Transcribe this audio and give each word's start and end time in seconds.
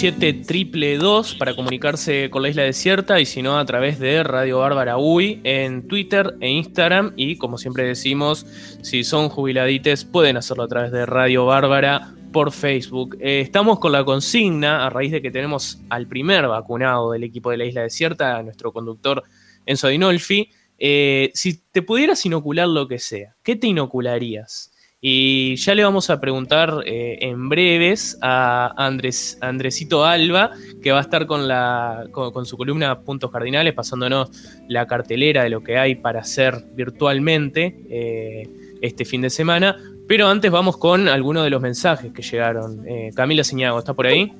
2 0.00 1.34
para 1.34 1.56
comunicarse 1.56 2.30
con 2.30 2.42
la 2.42 2.48
isla 2.48 2.62
desierta 2.62 3.18
y 3.18 3.26
si 3.26 3.42
no 3.42 3.58
a 3.58 3.64
través 3.64 3.98
de 3.98 4.22
Radio 4.22 4.60
Bárbara 4.60 4.96
UI 4.96 5.40
en 5.42 5.88
Twitter 5.88 6.36
e 6.40 6.48
Instagram 6.50 7.14
y 7.16 7.36
como 7.36 7.58
siempre 7.58 7.82
decimos, 7.82 8.46
si 8.80 9.02
son 9.02 9.28
jubiladites 9.28 10.04
pueden 10.04 10.36
hacerlo 10.36 10.62
a 10.62 10.68
través 10.68 10.92
de 10.92 11.04
Radio 11.04 11.46
Bárbara 11.46 12.14
por 12.32 12.52
Facebook. 12.52 13.16
Eh, 13.20 13.40
estamos 13.40 13.80
con 13.80 13.90
la 13.90 14.04
consigna 14.04 14.86
a 14.86 14.90
raíz 14.90 15.10
de 15.10 15.20
que 15.20 15.32
tenemos 15.32 15.80
al 15.88 16.06
primer 16.06 16.46
vacunado 16.46 17.10
del 17.10 17.24
equipo 17.24 17.50
de 17.50 17.56
la 17.56 17.64
isla 17.64 17.82
desierta, 17.82 18.40
nuestro 18.44 18.72
conductor 18.72 19.24
Enzo 19.66 19.88
Dinolfi. 19.88 20.48
Eh, 20.78 21.32
si 21.34 21.64
te 21.72 21.82
pudieras 21.82 22.24
inocular 22.24 22.68
lo 22.68 22.86
que 22.86 23.00
sea, 23.00 23.34
¿qué 23.42 23.56
te 23.56 23.66
inocularías? 23.66 24.72
Y 25.00 25.54
ya 25.56 25.76
le 25.76 25.84
vamos 25.84 26.10
a 26.10 26.20
preguntar 26.20 26.82
eh, 26.84 27.18
en 27.20 27.48
breves 27.48 28.18
a 28.20 28.74
Andrés, 28.76 29.38
Andresito 29.40 30.04
Alba, 30.04 30.50
que 30.82 30.90
va 30.90 30.98
a 30.98 31.02
estar 31.02 31.26
con, 31.26 31.46
la, 31.46 32.06
con, 32.10 32.44
su 32.44 32.56
columna 32.56 33.00
Puntos 33.02 33.30
Cardinales, 33.30 33.74
pasándonos 33.74 34.30
la 34.66 34.88
cartelera 34.88 35.44
de 35.44 35.50
lo 35.50 35.62
que 35.62 35.78
hay 35.78 35.94
para 35.94 36.20
hacer 36.20 36.64
virtualmente 36.74 37.76
eh, 37.88 38.48
este 38.82 39.04
fin 39.04 39.20
de 39.20 39.30
semana. 39.30 39.76
Pero 40.08 40.26
antes 40.26 40.50
vamos 40.50 40.76
con 40.78 41.06
algunos 41.06 41.44
de 41.44 41.50
los 41.50 41.62
mensajes 41.62 42.12
que 42.12 42.22
llegaron. 42.22 42.84
Eh, 42.88 43.10
Camila 43.14 43.44
Ciñago, 43.44 43.78
¿está 43.78 43.94
por 43.94 44.08
ahí? 44.08 44.32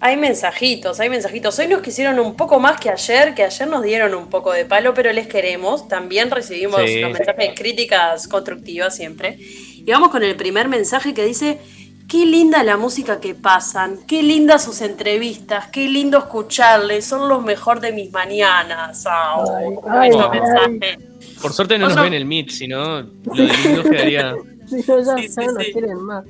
Hay 0.00 0.16
mensajitos, 0.16 0.98
hay 0.98 1.08
mensajitos. 1.08 1.58
Hoy 1.58 1.68
nos 1.68 1.82
quisieron 1.82 2.18
un 2.20 2.36
poco 2.36 2.58
más 2.58 2.80
que 2.80 2.88
ayer, 2.88 3.34
que 3.34 3.42
ayer 3.42 3.68
nos 3.68 3.82
dieron 3.82 4.14
un 4.14 4.30
poco 4.30 4.52
de 4.52 4.64
palo, 4.64 4.94
pero 4.94 5.12
les 5.12 5.26
queremos. 5.26 5.88
También 5.88 6.30
recibimos 6.30 6.80
los 6.80 7.12
mensajes, 7.12 7.52
críticas 7.56 8.26
constructivas 8.28 8.96
siempre. 8.96 9.38
Y 9.88 9.90
vamos 9.90 10.10
con 10.10 10.22
el 10.22 10.36
primer 10.36 10.68
mensaje 10.68 11.14
que 11.14 11.24
dice, 11.24 11.58
qué 12.06 12.26
linda 12.26 12.62
la 12.62 12.76
música 12.76 13.20
que 13.20 13.34
pasan, 13.34 13.96
qué 14.06 14.22
lindas 14.22 14.62
sus 14.62 14.82
entrevistas, 14.82 15.68
qué 15.68 15.88
lindo 15.88 16.18
escucharles, 16.18 17.06
son 17.06 17.26
los 17.26 17.42
mejor 17.42 17.80
de 17.80 17.92
mis 17.92 18.12
mañanas. 18.12 19.02
Por 21.40 21.54
suerte 21.54 21.78
no 21.78 21.88
nos 21.88 22.02
ven 22.02 22.12
el 22.12 22.26
Meet, 22.26 22.50
si 22.50 22.68
no, 22.68 23.00
lo 23.00 23.34
de 23.34 23.44
lindo 23.44 23.82
quedaría... 23.90 24.34
Sí, 24.66 24.84
más. 26.02 26.26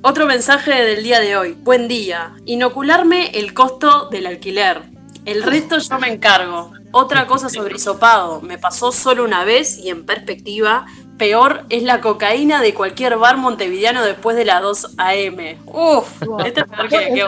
Otro 0.00 0.24
mensaje 0.24 0.82
del 0.82 1.02
día 1.02 1.20
de 1.20 1.36
hoy. 1.36 1.54
Buen 1.62 1.88
día. 1.88 2.36
Inocularme 2.46 3.32
el 3.38 3.52
costo 3.52 4.08
del 4.08 4.26
alquiler. 4.26 4.80
El 5.26 5.42
resto 5.42 5.76
yo 5.76 5.98
me 5.98 6.10
encargo. 6.10 6.72
Otra 6.92 7.26
cosa 7.26 7.50
sobre 7.50 7.74
hisopado. 7.74 8.40
Me 8.40 8.56
pasó 8.56 8.92
solo 8.92 9.24
una 9.24 9.44
vez 9.44 9.76
y 9.76 9.90
en 9.90 10.06
perspectiva 10.06 10.86
peor 11.16 11.64
es 11.68 11.82
la 11.82 12.00
cocaína 12.00 12.60
de 12.60 12.74
cualquier 12.74 13.16
bar 13.16 13.36
montevideano 13.36 14.04
después 14.04 14.36
de 14.36 14.44
las 14.44 14.62
2 14.62 14.94
a.m. 14.98 15.58
Uf, 15.66 16.22
este 16.44 16.60
es 16.60 16.66
peor 16.66 16.88
que, 16.88 16.96
que 16.98 17.26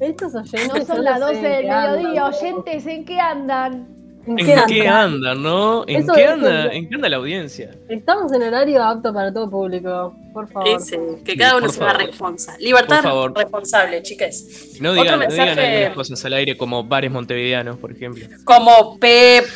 Estos 0.00 0.34
oyentes 0.34 0.68
no 0.74 0.84
son 0.94 1.04
las 1.04 1.20
12 1.20 1.40
del 1.40 1.66
mediodía, 1.68 2.26
oyentes, 2.26 2.86
¿en 2.86 3.04
qué 3.04 3.20
andan? 3.20 3.95
¿En, 4.26 4.36
qué, 4.36 4.88
andan, 4.88 5.42
no? 5.42 5.84
¿En 5.86 6.06
qué, 6.06 6.26
anda, 6.26 6.72
¿En 6.72 6.88
qué 6.88 6.96
anda 6.96 7.08
la 7.08 7.16
audiencia? 7.16 7.70
Estamos 7.88 8.32
en 8.32 8.42
horario 8.42 8.82
apto 8.82 9.14
para 9.14 9.32
todo 9.32 9.48
público, 9.48 10.16
por 10.32 10.48
favor. 10.48 10.80
Sí, 10.80 10.96
que 11.24 11.36
cada 11.36 11.56
uno 11.56 11.68
se 11.68 11.82
haga 11.82 11.92
responsa. 11.92 12.56
Libertad 12.58 13.04
responsable, 13.34 14.02
chicas. 14.02 14.44
No 14.80 14.94
digan, 14.94 15.20
no 15.20 15.26
digan 15.28 15.94
cosas 15.94 16.24
al 16.24 16.32
aire 16.32 16.56
como 16.56 16.82
bares 16.82 17.10
montevideanos, 17.10 17.78
por 17.78 17.92
ejemplo. 17.92 18.26
Como 18.44 18.98
Pep 18.98 19.46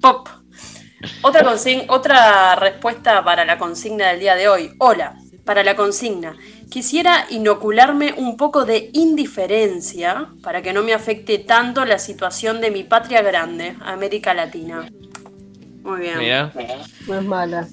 Pop. 0.00 0.28
Otra, 1.22 1.46
otra 1.88 2.56
respuesta 2.56 3.22
para 3.22 3.44
la 3.44 3.58
consigna 3.58 4.08
del 4.08 4.20
día 4.20 4.34
de 4.34 4.48
hoy. 4.48 4.70
Hola, 4.78 5.16
para 5.44 5.62
la 5.62 5.76
consigna. 5.76 6.34
Quisiera 6.70 7.26
inocularme 7.30 8.14
un 8.16 8.36
poco 8.36 8.64
de 8.64 8.90
indiferencia 8.92 10.28
para 10.42 10.62
que 10.62 10.72
no 10.72 10.82
me 10.82 10.92
afecte 10.92 11.38
tanto 11.38 11.84
la 11.84 11.98
situación 11.98 12.60
de 12.60 12.70
mi 12.70 12.82
patria 12.82 13.22
grande, 13.22 13.76
América 13.80 14.34
Latina. 14.34 14.88
Muy 15.82 16.00
bien. 16.00 16.18
Mira. 16.18 16.52
No 17.06 17.18
es 17.18 17.24
mala. 17.24 17.68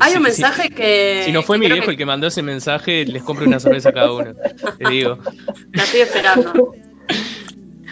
Hay 0.00 0.14
un 0.14 0.22
mensaje 0.22 0.68
que. 0.68 1.22
Si 1.24 1.32
no 1.32 1.42
fue 1.42 1.56
mi 1.56 1.70
viejo 1.70 1.90
el 1.90 1.96
que 1.96 2.04
mandó 2.04 2.26
ese 2.26 2.42
mensaje, 2.42 3.06
les 3.06 3.22
compro 3.22 3.46
una 3.46 3.58
sorpresa 3.58 3.88
a 3.88 3.92
cada 3.92 4.12
uno. 4.12 4.34
Te 4.78 4.90
digo. 4.90 5.18
La 5.72 5.84
estoy 5.84 6.00
esperando. 6.00 6.74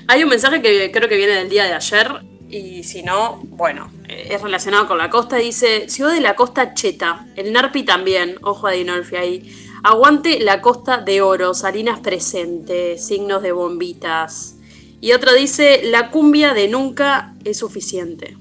Hay 0.06 0.22
un 0.22 0.28
mensaje 0.28 0.60
que 0.60 0.91
creo 0.93 1.09
que 1.09 1.16
viene 1.16 1.33
del 1.33 1.49
día 1.49 1.65
de 1.65 1.72
ayer. 1.72 2.09
Y 2.50 2.84
si 2.84 3.03
no, 3.03 3.41
bueno, 3.44 3.91
es 4.06 4.41
relacionado 4.43 4.87
con 4.87 4.99
la 4.99 5.09
costa. 5.09 5.37
Dice: 5.37 5.88
Ciudad 5.88 6.12
de 6.12 6.21
la 6.21 6.37
Costa 6.37 6.75
Cheta. 6.75 7.27
El 7.34 7.53
Narpi 7.54 7.84
también. 7.84 8.37
Ojo 8.43 8.66
a 8.66 8.72
Dinolfi 8.72 9.16
ahí. 9.16 9.71
Aguante 9.84 10.41
la 10.41 10.62
costa 10.62 10.97
de 10.97 11.21
oro, 11.21 11.53
Salinas 11.53 12.00
presente, 12.00 12.97
signos 12.97 13.43
de 13.43 13.53
bombitas. 13.53 14.56
Y 15.03 15.12
otro 15.12 15.34
dice, 15.34 15.83
la 15.84 16.11
cumbia 16.11 16.55
de 16.55 16.69
nunca 16.69 17.34
es 17.45 17.59
suficiente. 17.59 18.34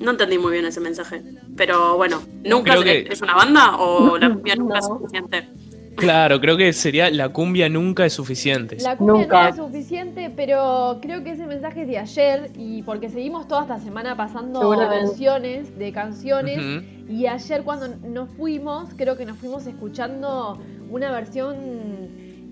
No 0.00 0.10
entendí 0.10 0.38
muy 0.38 0.50
bien 0.50 0.66
ese 0.66 0.80
mensaje. 0.80 1.22
Pero 1.56 1.96
bueno, 1.96 2.20
¿nunca 2.42 2.74
es, 2.74 3.22
una 3.22 3.36
banda 3.36 3.76
o 3.76 4.18
la 4.18 4.28
cumbia 4.28 4.56
nunca 4.56 4.80
es 4.80 4.86
suficiente? 4.86 5.46
Claro, 5.98 6.40
creo 6.40 6.56
que 6.56 6.72
sería 6.72 7.10
la 7.10 7.28
cumbia 7.30 7.68
nunca 7.68 8.06
es 8.06 8.12
suficiente. 8.12 8.76
La 8.80 8.96
cumbia 8.96 9.22
nunca 9.22 9.48
es 9.48 9.56
suficiente, 9.56 10.30
pero 10.34 10.98
creo 11.02 11.24
que 11.24 11.32
ese 11.32 11.46
mensaje 11.46 11.82
es 11.82 11.88
de 11.88 11.98
ayer 11.98 12.50
y 12.56 12.82
porque 12.82 13.08
seguimos 13.08 13.48
toda 13.48 13.62
esta 13.62 13.78
semana 13.80 14.16
pasando 14.16 14.70
versiones 14.70 15.76
de 15.78 15.92
canciones 15.92 16.84
y 17.08 17.26
ayer 17.26 17.62
cuando 17.64 17.88
nos 18.08 18.30
fuimos, 18.30 18.90
creo 18.96 19.16
que 19.16 19.26
nos 19.26 19.38
fuimos 19.38 19.66
escuchando 19.66 20.58
una 20.90 21.10
versión 21.10 21.56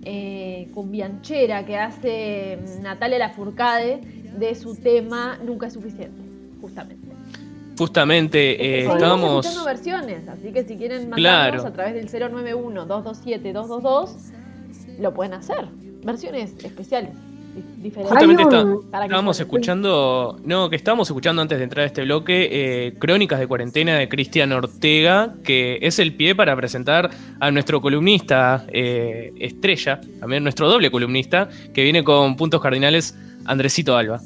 eh, 0.05 0.69
cumbianchera 0.75 1.65
que 1.65 1.77
hace 1.77 2.59
Natalia 2.83 3.19
Lafourcade 3.19 4.01
de 4.39 4.55
su 4.55 4.77
tema 4.77 5.39
Nunca 5.45 5.67
es 5.67 5.73
suficiente, 5.73 6.23
justamente. 6.61 7.16
Justamente 7.79 8.65
eh, 8.65 8.87
estábamos. 8.87 9.45
escuchando 9.45 9.67
versiones, 9.67 10.27
así 10.29 10.53
que 10.53 10.65
si 10.65 10.77
quieren 10.77 11.11
mandarnos 11.11 11.65
a 11.65 11.73
través 11.73 11.95
del 11.95 12.09
091-227-222, 12.09 14.11
lo 14.99 15.15
pueden 15.15 15.35
hacer. 15.35 15.69
Versiones 16.03 16.55
especiales. 16.65 17.13
Diferentes. 17.79 18.11
Justamente 18.11 18.43
estábamos 19.03 19.41
escuchando, 19.41 20.39
no, 20.45 20.69
que 20.69 20.77
estábamos 20.77 21.09
escuchando 21.09 21.41
antes 21.41 21.57
de 21.57 21.65
entrar 21.65 21.85
a 21.85 21.87
este 21.87 22.03
bloque, 22.03 22.51
eh, 22.51 22.93
Crónicas 22.99 23.39
de 23.39 23.47
Cuarentena 23.47 23.97
de 23.97 24.11
Cristian 24.11 24.53
Ortega, 24.53 25.33
que 25.43 25.79
es 25.81 25.99
el 25.99 26.13
pie 26.15 26.35
para 26.35 26.55
presentar 26.55 27.09
a 27.41 27.51
nuestro 27.51 27.81
columnista 27.81 28.67
eh, 28.69 29.33
estrella, 29.41 30.03
también 30.21 30.43
nuestro 30.43 30.69
doble 30.69 30.91
columnista, 30.91 31.49
que 31.73 31.83
viene 31.83 32.05
con 32.05 32.37
puntos 32.37 32.61
cardinales, 32.61 33.17
Andresito 33.47 33.97
Alba. 33.97 34.21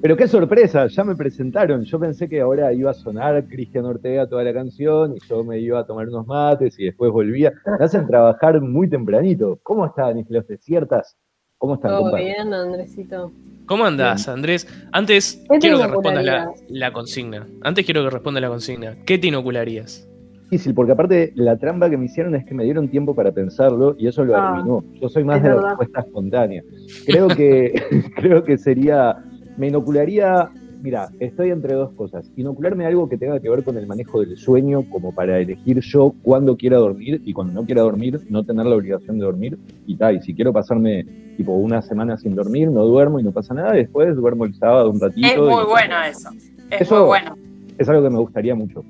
Pero 0.00 0.16
qué 0.16 0.28
sorpresa, 0.28 0.86
ya 0.86 1.02
me 1.02 1.16
presentaron. 1.16 1.82
Yo 1.84 1.98
pensé 1.98 2.28
que 2.28 2.40
ahora 2.40 2.72
iba 2.72 2.92
a 2.92 2.94
sonar 2.94 3.44
Cristian 3.48 3.84
Ortega 3.84 4.28
toda 4.28 4.44
la 4.44 4.52
canción 4.52 5.16
y 5.16 5.28
yo 5.28 5.42
me 5.42 5.58
iba 5.58 5.80
a 5.80 5.86
tomar 5.86 6.08
unos 6.08 6.24
mates 6.26 6.78
y 6.78 6.84
después 6.84 7.10
volvía. 7.10 7.52
Me 7.78 7.84
hacen 7.84 8.06
trabajar 8.06 8.60
muy 8.60 8.88
tempranito. 8.88 9.58
¿Cómo 9.64 9.86
están, 9.86 10.18
Islas 10.18 10.46
Desiertas? 10.46 11.16
¿Cómo 11.56 11.74
están, 11.74 11.90
Todo 11.90 12.14
bien, 12.14 12.54
Andresito. 12.54 13.32
¿Cómo 13.66 13.84
andás, 13.84 14.28
Andrés? 14.28 14.68
Antes 14.92 15.44
quiero 15.60 15.78
que 15.78 15.86
respondas 15.88 16.24
la, 16.68 16.92
consigna. 16.92 17.46
Antes 17.62 17.84
quiero 17.84 18.04
que 18.04 18.10
respondas 18.10 18.40
la 18.40 18.48
consigna. 18.48 18.96
¿Qué 19.04 19.18
te 19.18 19.26
inocularías? 19.26 20.08
Difícil, 20.44 20.74
porque 20.74 20.92
aparte 20.92 21.32
la 21.34 21.58
trampa 21.58 21.90
que 21.90 21.98
me 21.98 22.06
hicieron 22.06 22.34
es 22.34 22.46
que 22.46 22.54
me 22.54 22.64
dieron 22.64 22.88
tiempo 22.88 23.14
para 23.14 23.32
pensarlo 23.32 23.94
y 23.98 24.06
eso 24.06 24.24
lo 24.24 24.36
ah, 24.36 24.48
arruinó. 24.48 24.84
Yo 24.94 25.08
soy 25.10 25.24
más 25.24 25.42
de 25.42 25.50
la 25.50 25.60
respuesta 25.60 26.00
espontánea. 26.00 26.62
Creo 27.04 27.28
que, 27.28 27.74
creo 28.16 28.44
que 28.44 28.56
sería 28.56 29.22
me 29.58 29.66
inocularía, 29.66 30.48
mira, 30.82 31.10
estoy 31.18 31.50
entre 31.50 31.74
dos 31.74 31.92
cosas. 31.92 32.30
Inocularme 32.36 32.86
algo 32.86 33.08
que 33.08 33.18
tenga 33.18 33.40
que 33.40 33.50
ver 33.50 33.64
con 33.64 33.76
el 33.76 33.86
manejo 33.86 34.20
del 34.20 34.36
sueño, 34.36 34.88
como 34.88 35.12
para 35.12 35.38
elegir 35.38 35.80
yo 35.80 36.14
cuándo 36.22 36.56
quiera 36.56 36.78
dormir 36.78 37.20
y 37.24 37.32
cuando 37.32 37.52
no 37.52 37.66
quiera 37.66 37.82
dormir, 37.82 38.20
no 38.30 38.44
tener 38.44 38.66
la 38.66 38.76
obligación 38.76 39.18
de 39.18 39.24
dormir 39.24 39.58
y 39.86 39.96
tal. 39.96 40.16
Y 40.16 40.22
si 40.22 40.34
quiero 40.34 40.52
pasarme 40.52 41.04
tipo 41.36 41.52
una 41.52 41.82
semana 41.82 42.16
sin 42.16 42.34
dormir, 42.34 42.70
no 42.70 42.84
duermo 42.84 43.18
y 43.18 43.24
no 43.24 43.32
pasa 43.32 43.52
nada, 43.52 43.72
después 43.72 44.14
duermo 44.14 44.44
el 44.44 44.54
sábado 44.54 44.90
un 44.90 45.00
ratito. 45.00 45.26
Es 45.26 45.38
muy 45.38 45.64
bueno 45.64 45.96
eso. 46.08 46.30
Es 46.70 46.90
muy 46.90 47.00
bueno. 47.00 47.36
Es 47.76 47.88
algo 47.88 48.02
que 48.02 48.10
me 48.10 48.18
gustaría 48.18 48.54
mucho. 48.54 48.84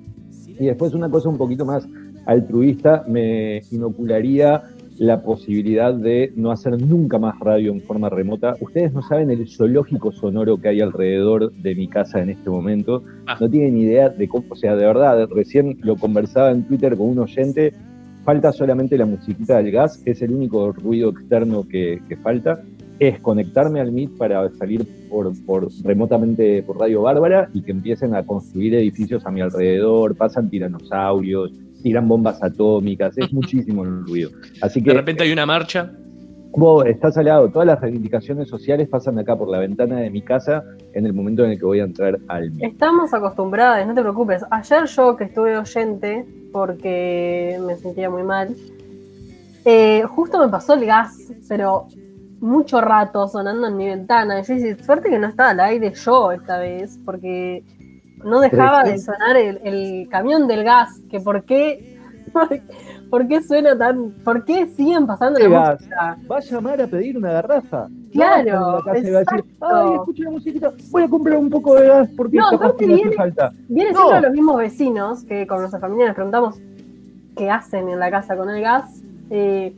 Y 0.46 0.66
después 0.66 0.92
una 0.92 1.10
cosa 1.10 1.28
un 1.28 1.38
poquito 1.38 1.64
más 1.64 1.86
altruista, 2.26 3.04
me 3.08 3.62
inocularía 3.70 4.62
la 4.98 5.22
posibilidad 5.22 5.94
de 5.94 6.32
no 6.36 6.50
hacer 6.50 6.80
nunca 6.80 7.18
más 7.18 7.38
radio 7.38 7.72
en 7.72 7.80
forma 7.82 8.08
remota. 8.08 8.56
Ustedes 8.60 8.92
no 8.92 9.02
saben 9.02 9.30
el 9.30 9.48
zoológico 9.48 10.12
sonoro 10.12 10.60
que 10.60 10.68
hay 10.68 10.80
alrededor 10.80 11.52
de 11.52 11.74
mi 11.74 11.88
casa 11.88 12.20
en 12.20 12.30
este 12.30 12.50
momento. 12.50 13.02
Ah. 13.26 13.36
No 13.40 13.48
tienen 13.48 13.76
idea 13.76 14.08
de 14.08 14.28
cómo, 14.28 14.44
o 14.48 14.56
sea, 14.56 14.74
de 14.76 14.84
verdad, 14.84 15.28
recién 15.30 15.78
lo 15.82 15.96
conversaba 15.96 16.50
en 16.50 16.64
Twitter 16.64 16.96
con 16.96 17.10
un 17.10 17.20
oyente. 17.20 17.72
Falta 18.24 18.52
solamente 18.52 18.98
la 18.98 19.06
musiquita 19.06 19.56
del 19.58 19.70
gas, 19.70 20.02
es 20.04 20.20
el 20.20 20.32
único 20.32 20.72
ruido 20.72 21.10
externo 21.10 21.66
que, 21.66 22.00
falta. 22.22 22.62
Es 22.98 23.20
conectarme 23.20 23.80
al 23.80 23.92
Meet 23.92 24.18
para 24.18 24.50
salir 24.50 24.84
por, 25.08 25.32
por, 25.46 25.68
remotamente 25.84 26.64
por 26.64 26.80
Radio 26.80 27.02
Bárbara 27.02 27.48
y 27.54 27.62
que 27.62 27.70
empiecen 27.70 28.16
a 28.16 28.26
construir 28.26 28.74
edificios 28.74 29.24
a 29.24 29.30
mi 29.30 29.40
alrededor, 29.40 30.16
pasan 30.16 30.50
tiranosaurios, 30.50 31.52
tiran 31.82 32.08
bombas 32.08 32.42
atómicas, 32.42 33.16
es 33.18 33.32
muchísimo 33.32 33.84
el 33.84 34.04
ruido. 34.04 34.30
Así 34.60 34.82
que, 34.82 34.90
de 34.90 34.96
repente 34.96 35.24
hay 35.24 35.32
una 35.32 35.46
marcha. 35.46 35.92
Vos 36.52 36.86
estás 36.86 37.16
al 37.18 37.26
lado, 37.26 37.50
todas 37.50 37.66
las 37.66 37.80
reivindicaciones 37.80 38.48
sociales 38.48 38.88
pasan 38.88 39.18
acá 39.18 39.36
por 39.36 39.48
la 39.48 39.58
ventana 39.58 39.96
de 40.00 40.10
mi 40.10 40.22
casa 40.22 40.64
en 40.94 41.04
el 41.06 41.12
momento 41.12 41.44
en 41.44 41.52
el 41.52 41.58
que 41.58 41.64
voy 41.64 41.80
a 41.80 41.84
entrar 41.84 42.18
al 42.26 42.50
mío. 42.50 42.66
Estamos 42.68 43.12
acostumbradas, 43.12 43.86
no 43.86 43.94
te 43.94 44.00
preocupes. 44.00 44.42
Ayer 44.50 44.86
yo 44.86 45.14
que 45.16 45.24
estuve 45.24 45.56
oyente, 45.56 46.26
porque 46.52 47.60
me 47.64 47.76
sentía 47.76 48.08
muy 48.08 48.22
mal, 48.22 48.56
eh, 49.64 50.02
justo 50.08 50.38
me 50.38 50.48
pasó 50.48 50.74
el 50.74 50.86
gas, 50.86 51.30
pero 51.46 51.86
mucho 52.40 52.80
rato 52.80 53.28
sonando 53.28 53.68
en 53.68 53.76
mi 53.76 53.86
ventana. 53.86 54.40
Y 54.40 54.44
yo 54.44 54.54
dije, 54.54 54.82
suerte 54.82 55.10
que 55.10 55.18
no 55.18 55.28
estaba 55.28 55.50
al 55.50 55.60
aire 55.60 55.92
yo 55.92 56.32
esta 56.32 56.58
vez, 56.58 56.98
porque 57.04 57.62
no 58.24 58.40
dejaba 58.40 58.84
de 58.84 58.98
sonar 58.98 59.36
el, 59.36 60.08
camión 60.10 60.46
del 60.46 60.64
gas, 60.64 61.00
que 61.10 61.20
por 61.20 61.44
qué, 61.44 61.98
por 63.10 63.26
qué 63.28 63.42
suena 63.42 63.76
tan, 63.76 64.10
por 64.24 64.44
qué 64.44 64.66
siguen 64.68 65.06
pasando 65.06 65.38
la 65.38 65.72
música. 65.72 66.18
Va 66.30 66.36
a 66.36 66.40
llamar 66.40 66.82
a 66.82 66.86
pedir 66.86 67.16
una 67.16 67.32
garrafa. 67.32 67.88
Claro, 68.12 68.82
exacto. 68.94 69.44
Ay, 69.60 69.94
escucha 69.94 70.24
la 70.24 70.30
musiquita, 70.30 70.72
voy 70.90 71.02
a 71.02 71.08
comprar 71.08 71.38
un 71.38 71.50
poco 71.50 71.74
de 71.74 71.88
gas 71.88 72.08
porque 72.16 72.38
no, 72.38 72.50
capaz 72.50 72.76
que 72.76 72.86
viene, 72.86 73.12
falta. 73.12 73.52
Viene 73.68 73.92
siendo 73.92 74.20
los 74.20 74.32
mismos 74.32 74.56
vecinos 74.56 75.24
que 75.24 75.46
con 75.46 75.58
nuestra 75.58 75.80
familia 75.80 76.06
nos 76.06 76.14
preguntamos 76.14 76.60
qué 77.36 77.50
hacen 77.50 77.88
en 77.88 77.98
la 77.98 78.10
casa 78.10 78.36
con 78.36 78.48
el 78.50 78.62
gas. 78.62 79.02
Eh, 79.30 79.74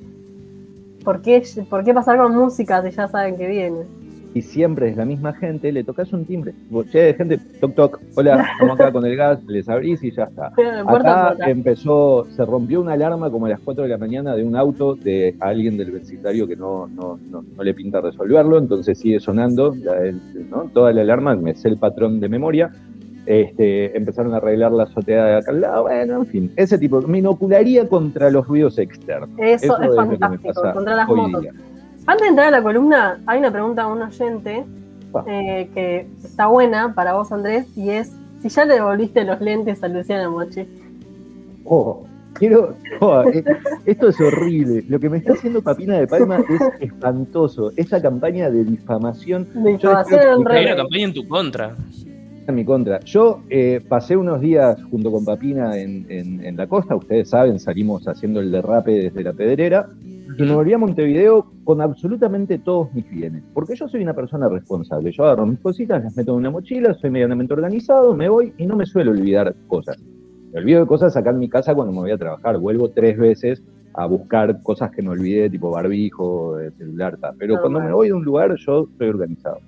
¿por, 1.05 1.23
qué, 1.23 1.43
¿Por 1.69 1.85
qué 1.85 1.93
pasar 1.93 2.19
con 2.19 2.35
música 2.35 2.83
si 2.83 2.91
ya 2.91 3.09
saben 3.09 3.37
que 3.37 3.49
viene? 3.49 4.00
Y 4.35 4.43
siempre 4.43 4.89
es 4.89 4.97
la 4.97 5.05
misma 5.05 5.33
gente, 5.33 5.73
le 5.73 5.83
tocas 5.83 6.13
un 6.13 6.25
timbre. 6.25 6.55
Che, 6.91 7.15
gente, 7.15 7.39
toc 7.61 7.75
toc, 7.75 8.01
hola, 8.15 8.47
estamos 8.53 8.79
acá 8.79 8.93
con 8.93 9.05
el 9.05 9.17
gas, 9.17 9.43
les 9.47 9.69
abrís 9.69 10.03
y 10.05 10.13
ya 10.13 10.25
está. 10.25 10.53
Acá 10.87 11.37
empezó, 11.47 12.27
se 12.31 12.45
rompió 12.45 12.81
una 12.81 12.93
alarma 12.93 13.31
como 13.31 13.47
a 13.47 13.51
las 13.51 13.61
4 13.61 13.85
de 13.85 13.89
la 13.89 13.99
mañana 13.99 14.35
de 14.35 14.45
un 14.45 14.57
auto 14.57 14.95
de 14.95 15.35
alguien 15.41 15.77
del 15.77 15.91
vecindario 15.91 16.47
que 16.47 16.57
no, 16.57 16.87
no, 16.89 17.19
no, 17.31 17.63
le 17.63 17.75
pinta 17.75 18.01
resolverlo, 18.01 18.59
entonces 18.59 18.99
sigue 18.99 19.21
sonando 19.21 19.75
toda 20.73 20.93
la 20.93 21.03
alarma, 21.03 21.35
me 21.37 21.55
sé 21.55 21.69
el 21.69 21.77
patrón 21.77 22.21
de 22.21 22.29
memoria. 22.29 22.71
Este, 23.27 23.97
empezaron 23.97 24.33
a 24.33 24.39
arreglar 24.39 24.73
la 24.73 24.85
azotea 24.85 25.25
de 25.25 25.37
acá 25.37 25.51
al 25.53 25.61
lado, 25.61 25.83
bueno, 25.83 26.17
en 26.17 26.27
fin, 26.27 26.53
ese 26.57 26.79
tipo, 26.79 27.01
me 27.03 27.19
inocularía 27.19 27.87
contra 27.87 28.31
los 28.31 28.47
ruidos 28.47 28.79
externos. 28.79 29.29
Eso, 29.39 29.79
es, 29.81 29.95
fantástico, 29.95 30.73
contra 30.73 30.97
las 30.97 31.09
motos. 31.09 31.47
Antes 32.07 32.23
de 32.23 32.29
entrar 32.29 32.49
a 32.49 32.51
la 32.51 32.63
columna, 32.63 33.21
hay 33.27 33.39
una 33.39 33.51
pregunta 33.51 33.83
a 33.83 33.87
un 33.89 34.03
oyente 34.03 34.65
ah. 35.15 35.25
eh, 35.27 35.71
que 35.75 36.07
está 36.23 36.47
buena 36.47 36.95
para 36.95 37.15
vos, 37.15 37.31
Andrés, 37.31 37.67
y 37.77 37.91
es 37.91 38.13
si 38.41 38.49
ya 38.49 38.65
le 38.65 38.75
devolviste 38.75 39.23
los 39.25 39.41
lentes 39.41 39.83
a 39.83 39.89
Luciana 39.89 40.31
Mochi. 40.31 40.67
Oh, 41.65 42.07
quiero. 42.33 42.75
Oh, 43.01 43.23
eh, 43.23 43.45
esto 43.85 44.09
es 44.09 44.21
horrible. 44.21 44.85
Lo 44.89 44.99
que 44.99 45.11
me 45.11 45.19
está 45.19 45.35
haciendo 45.35 45.63
Papina 45.63 45.99
de 45.99 46.07
Palma 46.07 46.39
es 46.49 46.61
espantoso. 46.81 47.73
Esa 47.77 48.01
campaña 48.01 48.51
de 48.51 48.65
difamación. 48.65 49.47
Difamación 49.55 50.49
Hay 50.49 50.65
una 50.65 50.77
campaña 50.77 51.05
en 51.05 51.15
tu 51.15 51.29
contra. 51.29 51.77
En 52.51 52.57
mi 52.57 52.65
contra. 52.65 52.99
Yo 53.01 53.43
eh, 53.49 53.81
pasé 53.89 54.17
unos 54.17 54.41
días 54.41 54.83
junto 54.91 55.13
con 55.13 55.25
Papina 55.25 55.79
en, 55.79 56.05
en, 56.09 56.57
la 56.57 56.67
costa. 56.67 56.97
Ustedes 56.97 57.31
saben, 57.31 57.61
salimos 57.61 58.09
haciendo 58.09 58.41
el 58.41 58.51
derrape 58.51 58.91
desde 58.91 59.23
la 59.23 59.33
pedrera 59.33 59.89
y 60.37 60.43
me 60.43 60.53
volví 60.53 60.73
a 60.73 60.79
Montevideo 60.79 61.47
con 61.63 61.81
absolutamente 61.81 62.59
todos 62.59 62.93
mis 62.93 63.09
bienes. 63.09 63.45
Porque 63.55 63.77
yo 63.77 63.87
soy 63.87 64.03
una 64.03 64.15
persona 64.15 64.49
responsable. 64.49 65.13
Yo 65.13 65.25
agarro 65.25 65.47
mis 65.47 65.61
cositas, 65.61 66.03
las 66.03 66.17
meto 66.17 66.33
en 66.33 66.39
una 66.39 66.51
mochila, 66.51 66.93
soy 66.95 67.11
medianamente 67.11 67.55
organizado, 67.55 68.17
me 68.17 68.29
voy 68.29 68.53
y 68.59 68.67
no 68.67 68.75
me 68.75 68.85
suelo 68.85 69.13
olvidar 69.13 69.55
cosas. 69.69 69.97
Me 70.53 70.59
olvido 70.59 70.81
de 70.81 70.87
cosas 70.87 71.17
acá 71.17 71.31
en 71.31 71.39
mi 71.39 71.49
casa 71.49 71.73
cuando 71.73 71.93
me 71.93 72.01
voy 72.01 72.11
a 72.11 72.19
trabajar. 72.19 72.59
Vuelvo 72.59 72.91
tres 72.91 73.17
veces 73.17 73.63
a 73.95 74.07
buscar 74.07 74.61
cosas 74.65 74.91
que 74.91 75.03
me 75.03 75.11
olvidé, 75.11 75.49
tipo 75.51 75.71
barbijo, 75.71 76.57
celular, 76.77 77.17
tal. 77.19 77.37
Pero 77.39 77.61
cuando 77.61 77.81
me 77.81 77.93
voy 77.93 78.09
de 78.09 78.15
un 78.15 78.25
lugar, 78.25 78.57
yo 78.57 78.89
estoy 78.91 79.09
organizado. 79.09 79.61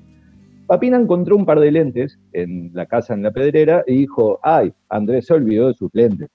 Papina 0.73 0.97
encontró 0.97 1.37
un 1.37 1.45
par 1.45 1.61
de 1.61 1.71
lentes 1.71 2.19
en 2.33 2.71
la 2.73 2.87
casa 2.87 3.13
en 3.13 3.23
la 3.23 3.31
pedrera 3.31 3.85
y 3.87 3.95
dijo, 3.95 4.41
ay, 4.43 4.73
Andrés 4.89 5.27
se 5.27 5.35
olvidó 5.35 5.69
de 5.69 5.75
sus 5.75 5.91
lentes. 5.93 6.31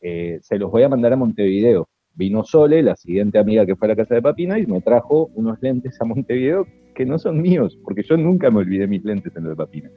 Eh, 0.00 0.40
se 0.42 0.58
los 0.58 0.68
voy 0.72 0.82
a 0.82 0.88
mandar 0.88 1.12
a 1.12 1.16
Montevideo 1.16 1.88
vino 2.12 2.42
Sole, 2.42 2.82
la 2.82 2.96
siguiente 2.96 3.38
amiga 3.38 3.64
que 3.64 3.76
fue 3.76 3.86
a 3.86 3.90
la 3.90 3.96
casa 3.96 4.16
de 4.16 4.22
Papina, 4.22 4.58
y 4.58 4.66
me 4.66 4.80
trajo 4.80 5.30
unos 5.36 5.62
lentes 5.62 5.96
a 6.00 6.04
Montevideo 6.04 6.66
que 6.92 7.06
no 7.06 7.20
son 7.20 7.40
míos, 7.40 7.78
porque 7.84 8.02
yo 8.02 8.16
nunca 8.16 8.50
me 8.50 8.58
olvidé 8.58 8.88
mis 8.88 9.04
lentes 9.04 9.36
en 9.36 9.44
lo 9.44 9.50
de 9.50 9.56
Papina. 9.56 9.90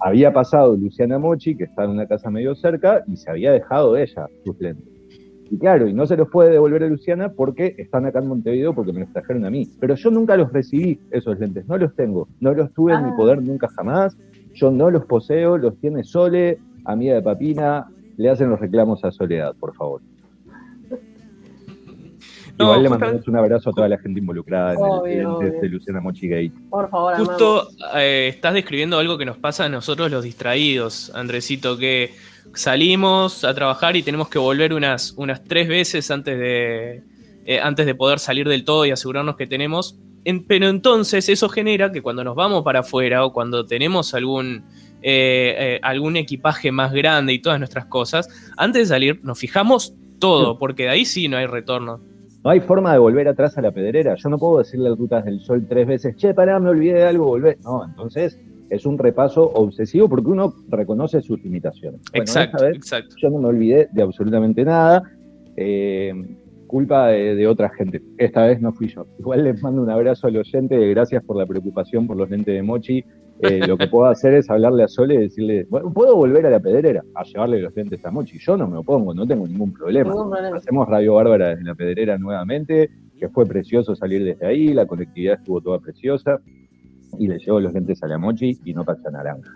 Había 0.00 0.32
pasado 0.32 0.74
Luciana 0.74 1.18
Mochi, 1.18 1.54
que 1.58 1.64
está 1.64 1.84
en 1.84 1.90
una 1.90 2.08
casa 2.08 2.30
medio 2.30 2.54
cerca, 2.54 3.04
y 3.06 3.18
se 3.18 3.30
había 3.30 3.52
dejado 3.52 3.98
ella 3.98 4.28
sus 4.46 4.58
lentes. 4.58 4.89
Y 5.50 5.58
claro, 5.58 5.88
y 5.88 5.92
no 5.92 6.06
se 6.06 6.16
los 6.16 6.28
puede 6.30 6.50
devolver 6.50 6.84
a 6.84 6.86
Luciana 6.86 7.32
porque 7.32 7.74
están 7.76 8.06
acá 8.06 8.20
en 8.20 8.28
Montevideo 8.28 8.72
porque 8.72 8.92
me 8.92 9.00
los 9.00 9.12
trajeron 9.12 9.44
a 9.44 9.50
mí. 9.50 9.68
Pero 9.80 9.96
yo 9.96 10.10
nunca 10.12 10.36
los 10.36 10.52
recibí, 10.52 11.00
esos 11.10 11.40
lentes, 11.40 11.66
no 11.66 11.76
los 11.76 11.92
tengo. 11.96 12.28
No 12.38 12.54
los 12.54 12.72
tuve 12.72 12.94
en 12.94 13.04
mi 13.04 13.10
ah. 13.10 13.16
poder 13.16 13.42
nunca 13.42 13.66
jamás. 13.68 14.16
Yo 14.54 14.70
no 14.70 14.90
los 14.90 15.04
poseo, 15.06 15.58
los 15.58 15.76
tiene 15.78 16.04
Sole, 16.04 16.60
amiga 16.84 17.14
de 17.14 17.22
Papina. 17.22 17.88
Le 18.16 18.30
hacen 18.30 18.48
los 18.48 18.60
reclamos 18.60 19.04
a 19.04 19.10
Soledad, 19.10 19.56
por 19.58 19.74
favor. 19.74 20.00
Igual 22.58 22.82
le 22.84 22.88
mandamos 22.88 23.26
un 23.26 23.36
abrazo 23.36 23.70
a 23.70 23.72
toda 23.72 23.88
la 23.88 23.98
gente 23.98 24.20
involucrada 24.20 24.74
en 24.74 25.20
el 25.20 25.60
de 25.60 25.68
Luciana 25.68 26.00
Mochi 26.00 26.28
Gate. 26.28 26.52
Por 26.68 26.88
favor, 26.90 27.16
Justo 27.16 27.68
eh, 27.96 28.28
estás 28.28 28.54
describiendo 28.54 28.98
algo 28.98 29.18
que 29.18 29.24
nos 29.24 29.38
pasa 29.38 29.64
a 29.64 29.68
nosotros 29.68 30.12
los 30.12 30.22
distraídos, 30.22 31.10
Andresito, 31.12 31.76
que 31.76 32.10
salimos 32.54 33.44
a 33.44 33.54
trabajar 33.54 33.96
y 33.96 34.02
tenemos 34.02 34.28
que 34.28 34.38
volver 34.38 34.72
unas, 34.72 35.12
unas 35.16 35.42
tres 35.44 35.68
veces 35.68 36.10
antes 36.10 36.38
de, 36.38 37.02
eh, 37.44 37.60
antes 37.60 37.86
de 37.86 37.94
poder 37.94 38.18
salir 38.18 38.48
del 38.48 38.64
todo 38.64 38.86
y 38.86 38.90
asegurarnos 38.90 39.36
que 39.36 39.46
tenemos. 39.46 39.98
pero 40.46 40.68
entonces 40.68 41.28
eso 41.28 41.48
genera 41.48 41.92
que 41.92 42.02
cuando 42.02 42.24
nos 42.24 42.34
vamos 42.34 42.62
para 42.62 42.80
afuera 42.80 43.24
o 43.24 43.32
cuando 43.32 43.66
tenemos 43.66 44.14
algún, 44.14 44.64
eh, 45.02 45.78
algún 45.82 46.16
equipaje 46.16 46.72
más 46.72 46.92
grande 46.92 47.32
y 47.32 47.38
todas 47.40 47.58
nuestras 47.58 47.86
cosas, 47.86 48.28
antes 48.56 48.82
de 48.82 48.86
salir 48.86 49.20
nos 49.22 49.38
fijamos 49.38 49.94
todo, 50.18 50.58
porque 50.58 50.84
de 50.84 50.90
ahí 50.90 51.04
sí 51.04 51.28
no 51.28 51.36
hay 51.36 51.46
retorno. 51.46 52.00
No 52.42 52.50
hay 52.50 52.60
forma 52.60 52.92
de 52.92 52.98
volver 52.98 53.28
atrás 53.28 53.58
a 53.58 53.62
la 53.62 53.70
pedrera. 53.70 54.14
Yo 54.14 54.28
no 54.30 54.38
puedo 54.38 54.58
decirle 54.58 54.88
a 54.88 54.94
Rutas 54.94 55.24
del 55.24 55.40
Sol 55.40 55.66
tres 55.68 55.86
veces, 55.86 56.16
che, 56.16 56.32
pará, 56.32 56.58
me 56.58 56.70
olvidé 56.70 56.94
de 56.94 57.04
algo, 57.04 57.26
volver. 57.26 57.58
No, 57.62 57.84
entonces 57.84 58.38
es 58.70 58.86
un 58.86 58.96
repaso 58.96 59.50
obsesivo 59.50 60.08
porque 60.08 60.30
uno 60.30 60.54
reconoce 60.68 61.20
sus 61.20 61.42
limitaciones. 61.42 62.00
exacto, 62.12 62.66
exacto. 62.66 63.16
Yo 63.18 63.30
no 63.30 63.38
me 63.38 63.48
olvidé 63.48 63.88
de 63.92 64.02
absolutamente 64.02 64.64
nada. 64.64 65.02
Eh, 65.56 66.12
culpa 66.70 67.08
de, 67.08 67.46
otra 67.48 67.68
gente. 67.70 68.00
Esta 68.16 68.46
vez 68.46 68.60
no 68.60 68.72
fui 68.72 68.86
yo. 68.86 69.04
Igual 69.18 69.42
les 69.42 69.60
mando 69.60 69.82
un 69.82 69.90
abrazo 69.90 70.28
al 70.28 70.36
oyente. 70.36 70.78
Gracias 70.90 71.22
por 71.24 71.36
la 71.36 71.44
preocupación 71.44 72.06
por 72.06 72.16
los 72.16 72.30
lentes 72.30 72.54
de 72.54 72.62
Mochi. 72.62 73.04
Eh, 73.40 73.66
lo 73.66 73.76
que 73.76 73.88
puedo 73.88 74.06
hacer 74.06 74.34
es 74.34 74.48
hablarle 74.48 74.84
a 74.84 74.88
Sole 74.88 75.14
y 75.14 75.18
decirle, 75.18 75.66
bueno, 75.68 75.92
puedo 75.92 76.14
volver 76.14 76.46
a 76.46 76.50
la 76.50 76.60
pedrera 76.60 77.02
a 77.14 77.24
llevarle 77.24 77.60
los 77.60 77.74
lentes 77.74 78.04
a 78.04 78.12
Mochi. 78.12 78.38
Yo 78.38 78.56
no 78.56 78.68
me 78.68 78.76
opongo, 78.76 79.12
no 79.14 79.26
tengo 79.26 79.48
ningún 79.48 79.72
problema. 79.72 80.14
Hacemos 80.54 80.88
Radio 80.88 81.14
Bárbara 81.14 81.48
desde 81.48 81.64
la 81.64 81.74
pedrera 81.74 82.18
nuevamente, 82.18 82.88
que 83.18 83.28
fue 83.30 83.46
precioso 83.46 83.96
salir 83.96 84.24
desde 84.24 84.46
ahí, 84.46 84.72
la 84.72 84.86
conectividad 84.86 85.38
estuvo 85.38 85.60
toda 85.60 85.80
preciosa, 85.80 86.40
y 87.18 87.28
le 87.28 87.38
llevo 87.38 87.60
los 87.60 87.72
lentes 87.72 88.02
a 88.02 88.06
la 88.06 88.18
Mochi 88.18 88.58
y 88.64 88.74
no 88.74 88.84
pasa 88.84 89.10
naranja. 89.10 89.50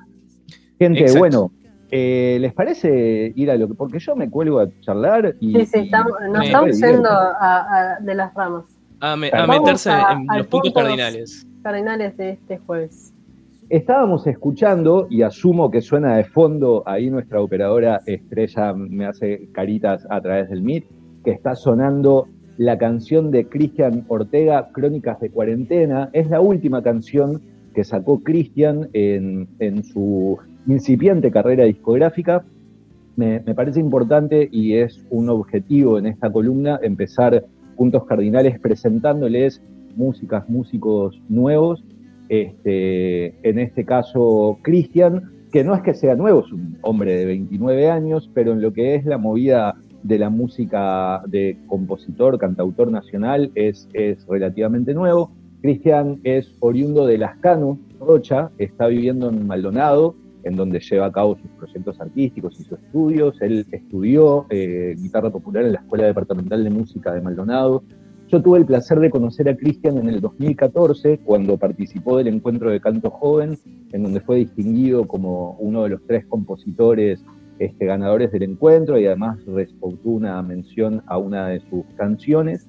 Gente, 0.79 1.19
bueno, 1.19 1.53
eh, 1.91 2.39
¿les 2.41 2.53
parece 2.53 3.33
ir 3.35 3.51
a 3.51 3.57
lo 3.57 3.69
que.? 3.69 3.75
Porque 3.75 3.99
yo 3.99 4.17
me 4.17 4.29
cuelgo 4.29 4.61
a 4.61 4.69
charlar 4.81 5.37
y. 5.41 5.55
Sí, 5.55 5.67
sí, 5.67 5.79
estamos, 5.81 6.13
nos 6.33 6.45
estamos 6.45 6.81
yendo 6.81 7.11
de 8.01 8.15
las 8.15 8.35
ramas. 8.35 8.67
A, 9.01 9.17
meterse 9.17 9.91
en 9.91 10.27
los 10.39 10.47
puntos 10.47 10.73
cardinales. 10.73 11.47
Cardinales 11.63 12.17
de 12.17 12.31
este 12.31 12.59
jueves. 12.59 13.13
Estábamos 13.71 14.27
escuchando, 14.27 15.07
y 15.09 15.23
asumo 15.23 15.71
que 15.71 15.81
suena 15.81 16.17
de 16.17 16.25
fondo, 16.25 16.83
ahí 16.87 17.11
nuestra 17.11 17.41
operadora 17.41 18.01
estrella 18.07 18.75
me 18.75 19.07
hace 19.07 19.49
caritas 19.53 20.07
a 20.11 20.21
través 20.21 20.51
del 20.51 20.63
Meet, 20.63 20.85
que 21.25 21.31
está 21.31 21.55
sonando 21.55 22.29
la 22.57 22.79
canción 22.79 23.31
de 23.31 23.47
Cristian 23.49 24.05
Ortega, 24.09 24.69
Crónicas 24.73 25.21
de 25.21 25.31
Cuarentena. 25.31 26.11
Es 26.13 26.29
la 26.31 26.41
última 26.41 26.83
canción 26.83 27.41
que 27.75 27.85
sacó 27.85 28.23
Cristian 28.23 28.89
en, 28.93 29.49
su 29.85 30.39
incipiente 30.67 31.31
carrera 31.31 31.65
discográfica. 31.65 32.45
Me, 33.17 33.41
parece 33.41 33.81
importante 33.81 34.49
y 34.51 34.75
es 34.75 35.05
un 35.11 35.29
objetivo 35.29 35.99
en 35.99 36.07
esta 36.07 36.31
columna 36.31 36.79
empezar 36.83 37.45
puntos 37.77 38.05
cardinales 38.05 38.59
presentándoles 38.61 39.61
músicas, 39.97 40.49
músicos 40.49 41.21
nuevos 41.29 41.85
este, 42.29 43.35
en 43.49 43.59
este 43.59 43.85
caso 43.85 44.59
Cristian, 44.63 45.31
que 45.53 45.63
no 45.63 45.75
es 45.75 45.83
que 45.83 45.95
sea 45.95 46.15
nuevo, 46.15 46.41
es 46.45 46.53
un 46.53 46.79
hombre 46.83 47.17
de 47.17 47.27
29 47.27 47.91
años, 47.91 48.31
pero 48.35 48.53
en 48.53 48.63
lo 48.63 48.73
que 48.73 48.95
es 48.95 49.05
la 49.05 49.19
movida 49.19 49.77
de 50.05 50.19
la 50.19 50.31
música 50.31 51.23
de 51.27 51.59
compositor, 51.67 52.39
cantautor 52.39 52.93
nacional, 52.93 53.51
es, 53.55 53.89
es 53.95 54.25
relativamente 54.29 54.95
nuevo. 54.95 55.33
Cristian 55.63 56.21
es 56.25 56.55
oriundo 56.61 57.07
de 57.07 57.17
Lascano, 57.17 57.79
Rocha, 57.99 58.51
está 58.59 58.87
viviendo 58.87 59.31
en 59.31 59.47
Maldonado, 59.47 60.15
en 60.45 60.57
donde 60.57 60.79
lleva 60.79 61.07
a 61.07 61.13
cabo 61.13 61.39
sus 61.41 61.51
proyectos 61.53 61.99
artísticos 61.99 62.61
y 62.61 62.65
sus 62.65 62.79
estudios. 62.79 63.41
Él 63.41 63.67
estudió 63.73 64.45
eh, 64.51 64.95
guitarra 64.99 65.31
popular 65.31 65.65
en 65.65 65.73
la 65.73 65.81
Escuela 65.81 66.05
Departamental 66.05 66.63
de 66.63 66.69
Música 66.71 67.15
de 67.15 67.23
Maldonado. 67.23 67.83
Yo 68.29 68.43
tuve 68.43 68.59
el 68.59 68.67
placer 68.67 69.01
de 69.01 69.09
conocer 69.09 69.49
a 69.49 69.57
Cristian 69.57 69.97
en 69.97 70.09
el 70.09 70.21
2014, 70.21 71.21
cuando 71.25 71.57
participó 71.57 72.19
del 72.19 72.29
encuentro 72.29 72.71
de 72.71 72.81
canto 72.81 73.11
joven, 73.11 73.57
en 73.93 74.03
donde 74.03 74.21
fue 74.21 74.37
distinguido 74.37 75.07
como 75.07 75.57
uno 75.61 75.85
de 75.85 75.91
los 75.91 76.03
tres 76.07 76.27
compositores 76.27 77.25
este, 77.59 77.87
ganadores 77.87 78.33
del 78.33 78.43
encuentro 78.43 78.99
y 78.99 79.07
además 79.07 79.39
respondó 79.47 80.11
una 80.11 80.43
mención 80.43 81.03
a 81.07 81.19
una 81.19 81.49
de 81.49 81.61
sus 81.61 81.85
canciones. 81.97 82.69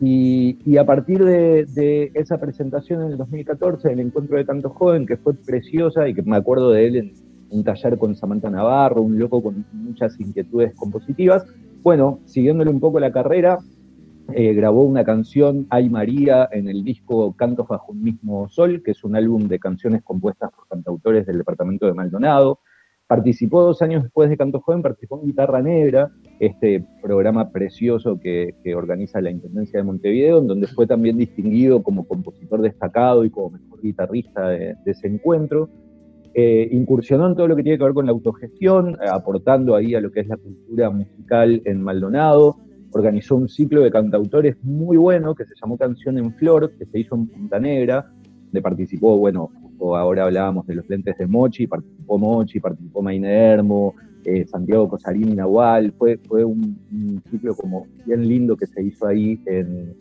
Y, 0.00 0.76
a 0.76 0.84
partir 0.84 1.24
de, 1.24 2.10
esa 2.14 2.38
presentación 2.38 3.02
en 3.02 3.12
el 3.12 3.16
2014, 3.16 3.92
el 3.92 4.00
encuentro 4.00 4.36
de 4.36 4.44
tanto 4.44 4.70
joven, 4.70 5.06
que 5.06 5.16
fue 5.16 5.34
preciosa 5.34 6.08
y 6.08 6.14
que 6.14 6.22
me 6.22 6.36
acuerdo 6.36 6.72
de 6.72 6.86
él 6.86 6.96
en 6.96 7.12
un 7.50 7.64
taller 7.64 7.96
con 7.96 8.14
Samantha 8.14 8.50
Navarro, 8.50 9.02
un 9.02 9.18
loco 9.18 9.42
con 9.42 9.64
muchas 9.72 10.18
inquietudes 10.18 10.74
compositivas, 10.74 11.46
bueno, 11.82 12.20
siguiéndole 12.24 12.70
un 12.70 12.80
poco 12.80 12.98
la 12.98 13.12
carrera, 13.12 13.58
eh, 14.32 14.54
grabó 14.54 14.84
una 14.84 15.04
canción, 15.04 15.66
Ay 15.68 15.90
María, 15.90 16.48
en 16.50 16.68
el 16.68 16.82
disco 16.82 17.34
Cantos 17.36 17.68
bajo 17.68 17.92
un 17.92 18.02
mismo 18.02 18.48
sol, 18.48 18.82
que 18.82 18.92
es 18.92 19.04
un 19.04 19.16
álbum 19.16 19.48
de 19.48 19.58
canciones 19.58 20.02
compuestas 20.02 20.50
por 20.50 20.66
cantautores 20.66 21.26
del 21.26 21.38
departamento 21.38 21.86
de 21.86 21.92
Maldonado. 21.92 22.60
Participó 23.06 23.62
dos 23.62 23.82
años 23.82 24.02
después 24.02 24.30
de 24.30 24.36
Canto 24.38 24.60
Joven, 24.60 24.80
participó 24.80 25.20
en 25.20 25.26
Guitarra 25.26 25.60
Negra, 25.60 26.10
este 26.40 26.82
programa 27.02 27.50
precioso 27.50 28.18
que, 28.18 28.54
organiza 28.74 29.20
la 29.20 29.30
Intendencia 29.30 29.78
de 29.78 29.84
Montevideo, 29.84 30.38
en 30.38 30.46
donde 30.46 30.66
fue 30.68 30.86
también 30.86 31.18
distinguido 31.18 31.82
como 31.82 32.08
compositor 32.08 32.62
destacado 32.62 33.24
y 33.24 33.30
como 33.30 33.50
mejor 33.50 33.82
guitarrista 33.82 34.48
de, 34.48 34.76
ese 34.86 35.08
encuentro. 35.08 35.68
Eh, 36.32 36.66
incursionó 36.72 37.28
en 37.28 37.36
todo 37.36 37.46
lo 37.46 37.56
que 37.56 37.62
tiene 37.62 37.78
que 37.78 37.84
ver 37.84 37.92
con 37.92 38.06
la 38.06 38.12
autogestión, 38.12 38.96
aportando 39.06 39.76
ahí 39.76 39.94
a 39.94 40.00
lo 40.00 40.10
que 40.10 40.20
es 40.20 40.26
la 40.26 40.38
cultura 40.38 40.88
musical 40.88 41.60
en 41.66 41.82
Maldonado. 41.82 42.56
Organizó 42.90 43.36
un 43.36 43.50
ciclo 43.50 43.82
de 43.82 43.90
cantautores 43.90 44.56
muy 44.62 44.96
bueno 44.96 45.34
que 45.34 45.44
se 45.44 45.54
llamó 45.60 45.76
Canción 45.76 46.16
en 46.16 46.32
Flor, 46.34 46.72
que 46.78 46.86
se 46.86 47.00
hizo 47.00 47.16
en 47.16 47.26
Punta 47.26 47.60
Negra, 47.60 48.10
donde 48.46 48.62
participó, 48.62 49.18
bueno, 49.18 49.50
ahora 49.80 50.24
hablábamos 50.24 50.66
de 50.66 50.74
los 50.74 50.88
lentes 50.88 51.16
de 51.18 51.26
Mochi, 51.26 51.66
participó 51.66 52.18
Mochi, 52.18 52.60
participó 52.60 53.02
Mainermo, 53.02 53.94
eh, 54.24 54.46
Santiago 54.46 54.88
Cosarín 54.88 55.36
Nahual, 55.36 55.92
fue, 55.98 56.18
fue 56.26 56.44
un, 56.44 57.22
ciclo 57.30 57.54
como 57.54 57.86
bien 58.06 58.26
lindo 58.26 58.56
que 58.56 58.66
se 58.66 58.82
hizo 58.82 59.06
ahí 59.06 59.38
en, 59.46 59.94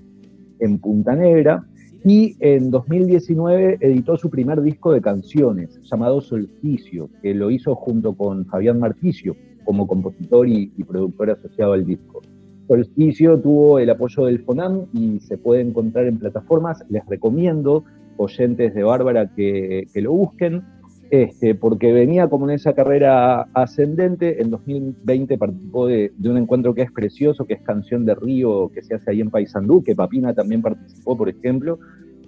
Punta 0.79 1.13
Negra. 1.13 1.65
Y 2.05 2.37
en 2.39 2.71
2019 2.71 3.77
editó 3.81 4.15
su 4.17 4.29
primer 4.29 4.61
disco 4.61 4.93
de 4.93 5.01
canciones, 5.01 5.79
llamado 5.83 6.21
Solsticio, 6.21 7.09
que 7.21 7.33
lo 7.33 7.51
hizo 7.51 7.75
junto 7.75 8.15
con 8.15 8.45
Fabián 8.45 8.79
Marticio, 8.79 9.35
como 9.65 9.87
compositor 9.87 10.47
y, 10.47 10.71
y 10.77 10.83
productor 10.83 11.31
asociado 11.31 11.73
al 11.73 11.85
disco. 11.85 12.21
Solsticio 12.67 13.37
tuvo 13.39 13.79
el 13.79 13.89
apoyo 13.89 14.25
del 14.25 14.39
FONAM 14.39 14.85
y 14.93 15.19
se 15.19 15.37
puede 15.37 15.61
encontrar 15.61 16.05
en 16.05 16.17
plataformas. 16.17 16.83
Les 16.89 17.05
recomiendo 17.07 17.83
oyentes 18.17 18.73
de 18.73 18.83
Bárbara 18.83 19.29
que, 19.35 19.87
lo 19.95 20.11
busquen, 20.11 20.63
este, 21.09 21.53
porque 21.55 21.91
venía 21.93 22.27
como 22.27 22.49
en 22.49 22.55
esa 22.55 22.73
carrera 22.73 23.43
ascendente. 23.53 24.41
En 24.41 24.49
2020 24.49 25.37
participó 25.37 25.87
de, 25.87 26.11
un 26.23 26.37
encuentro 26.37 26.73
que 26.73 26.81
es 26.81 26.91
precioso, 26.91 27.45
que 27.45 27.53
es 27.55 27.61
Canción 27.61 28.05
de 28.05 28.15
Río, 28.15 28.71
que 28.73 28.81
se 28.81 28.95
hace 28.95 29.11
ahí 29.11 29.21
en 29.21 29.29
Paysandú, 29.29 29.83
que 29.83 29.95
Papina 29.95 30.33
también 30.33 30.61
participó, 30.61 31.15
por 31.17 31.29
ejemplo, 31.29 31.79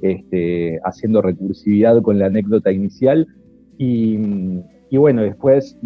este, 0.02 0.80
haciendo 0.84 1.22
recursividad 1.22 2.02
con 2.02 2.20
la 2.20 2.28
anécdota 2.28 2.72
inicial. 2.72 3.28
Y, 3.78 4.18
bueno, 4.92 5.24
después, 5.24 5.78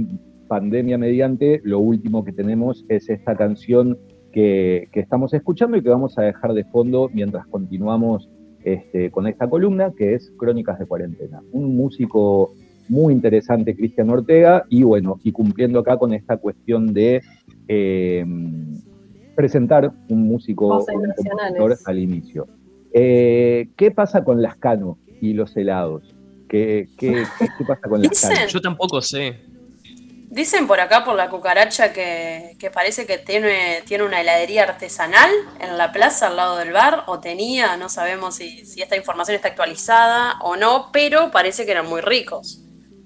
pandemia 0.47 0.97
mediante, 0.97 1.61
lo 1.63 1.79
último 1.79 2.23
que 2.23 2.31
tenemos 2.31 2.85
es 2.89 3.09
esta 3.09 3.35
canción 3.35 3.97
que, 4.31 4.87
que, 4.91 4.99
estamos 4.99 5.33
escuchando 5.33 5.77
y 5.77 5.81
que 5.81 5.89
vamos 5.89 6.17
a 6.17 6.23
dejar 6.23 6.53
de 6.53 6.63
fondo 6.65 7.09
mientras 7.11 7.47
continuamos 7.47 8.29
este, 8.63 9.11
con 9.11 9.27
esta 9.27 9.49
columna, 9.49 9.93
que 9.95 10.15
es 10.15 10.31
Crónicas 10.37 10.79
de 10.79 10.85
Cuarentena. 10.85 11.41
Un 11.51 11.75
músico 11.75 12.53
muy 12.87 13.13
interesante, 13.13 13.75
Cristian 13.75 14.09
Ortega, 14.09 14.65
y 14.69 14.83
bueno, 14.83 15.19
y 15.23 15.31
cumpliendo 15.31 15.79
acá 15.79 15.97
con 15.97 16.13
esta 16.13 16.37
cuestión 16.37 16.93
de 16.93 17.21
eh, 17.67 18.25
presentar 19.35 19.91
un 20.09 20.23
músico 20.23 20.85
al 21.85 21.99
inicio. 21.99 22.47
Eh, 22.91 23.69
¿Qué 23.77 23.91
pasa 23.91 24.23
con 24.23 24.41
las 24.41 24.57
canos 24.57 24.97
y 25.21 25.33
los 25.33 25.55
helados? 25.55 26.15
¿Qué, 26.49 26.87
qué, 26.97 27.23
qué 27.39 27.65
pasa 27.65 27.87
con 27.87 28.01
las 28.03 28.21
canos? 28.21 28.51
Yo 28.51 28.59
tampoco 28.59 29.01
sé. 29.01 29.35
Dicen 30.31 30.67
por 30.67 30.79
acá, 30.79 31.03
por 31.03 31.15
la 31.15 31.27
cucaracha, 31.27 31.91
que, 31.91 32.55
parece 32.71 33.07
que 33.07 33.17
tiene, 33.17 33.81
tiene 33.87 34.03
una 34.03 34.21
heladería 34.21 34.63
artesanal 34.63 35.31
en 35.59 35.75
la 35.75 35.91
plaza 35.91 36.27
al 36.27 36.35
lado 36.35 36.57
del 36.57 36.71
bar, 36.71 37.03
o 37.07 37.19
tenía, 37.19 37.77
no 37.77 37.89
sabemos 37.89 38.35
si, 38.35 38.61
esta 38.79 38.95
información 38.95 39.35
está 39.35 39.47
actualizada 39.47 40.35
o 40.43 40.55
no, 40.55 40.89
pero 40.93 41.31
parece 41.31 41.65
que 41.65 41.71
eran 41.71 41.87
muy 41.87 42.01
ricos. 42.01 42.63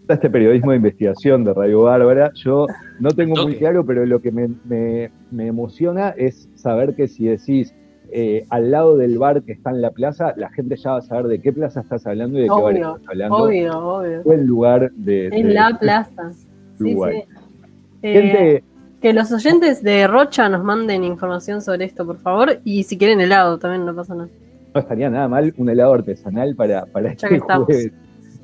Este 0.09 0.29
periodismo 0.29 0.71
de 0.71 0.77
investigación 0.77 1.45
de 1.45 1.53
Radio 1.53 1.83
Bárbara, 1.83 2.29
yo 2.35 2.67
no 2.99 3.09
tengo 3.11 3.41
muy 3.41 3.55
claro, 3.55 3.85
pero 3.85 4.05
lo 4.05 4.19
que 4.19 4.31
me, 4.31 5.09
emociona 5.47 6.09
es 6.17 6.49
saber 6.55 6.93
que 6.93 7.07
si 7.07 7.27
decís 7.27 7.73
eh, 8.11 8.45
al 8.49 8.69
lado 8.69 8.97
del 8.97 9.17
bar 9.17 9.43
que 9.43 9.53
está 9.53 9.69
en 9.69 9.81
la 9.81 9.91
plaza, 9.91 10.33
la 10.35 10.49
gente 10.51 10.75
ya 10.75 10.91
va 10.91 10.97
a 10.97 11.01
saber 11.01 11.27
de 11.27 11.41
qué 11.41 11.53
plaza 11.53 11.79
estás 11.79 12.05
hablando 12.05 12.37
y 12.37 12.41
de 12.41 12.47
qué 12.49 12.61
bar 12.61 12.75
estás 12.75 13.01
hablando. 13.07 13.35
Obvio, 13.37 13.79
obvio. 13.79 14.23
Fue 14.23 14.35
el 14.35 14.45
lugar 14.45 14.91
de. 14.91 15.27
En 15.27 15.53
la 15.53 15.77
plaza. 15.79 16.33
Eh, 18.01 18.63
que 19.01 19.13
los 19.13 19.31
oyentes 19.31 19.83
de 19.83 20.07
Rocha 20.07 20.47
nos 20.49 20.63
manden 20.63 21.03
información 21.03 21.61
sobre 21.61 21.85
esto, 21.85 22.05
por 22.05 22.19
favor. 22.19 22.59
Y 22.63 22.83
si 22.83 22.97
quieren 22.97 23.19
helado, 23.19 23.59
también 23.59 23.85
no 23.85 23.93
pasa 23.93 24.15
nada. 24.15 24.29
No 24.73 24.79
estaría 24.79 25.09
nada 25.09 25.27
mal 25.27 25.53
un 25.57 25.69
helado 25.69 25.93
artesanal 25.93 26.55
para, 26.55 26.85
para 26.85 27.11
este 27.11 27.39
jueves 27.39 27.91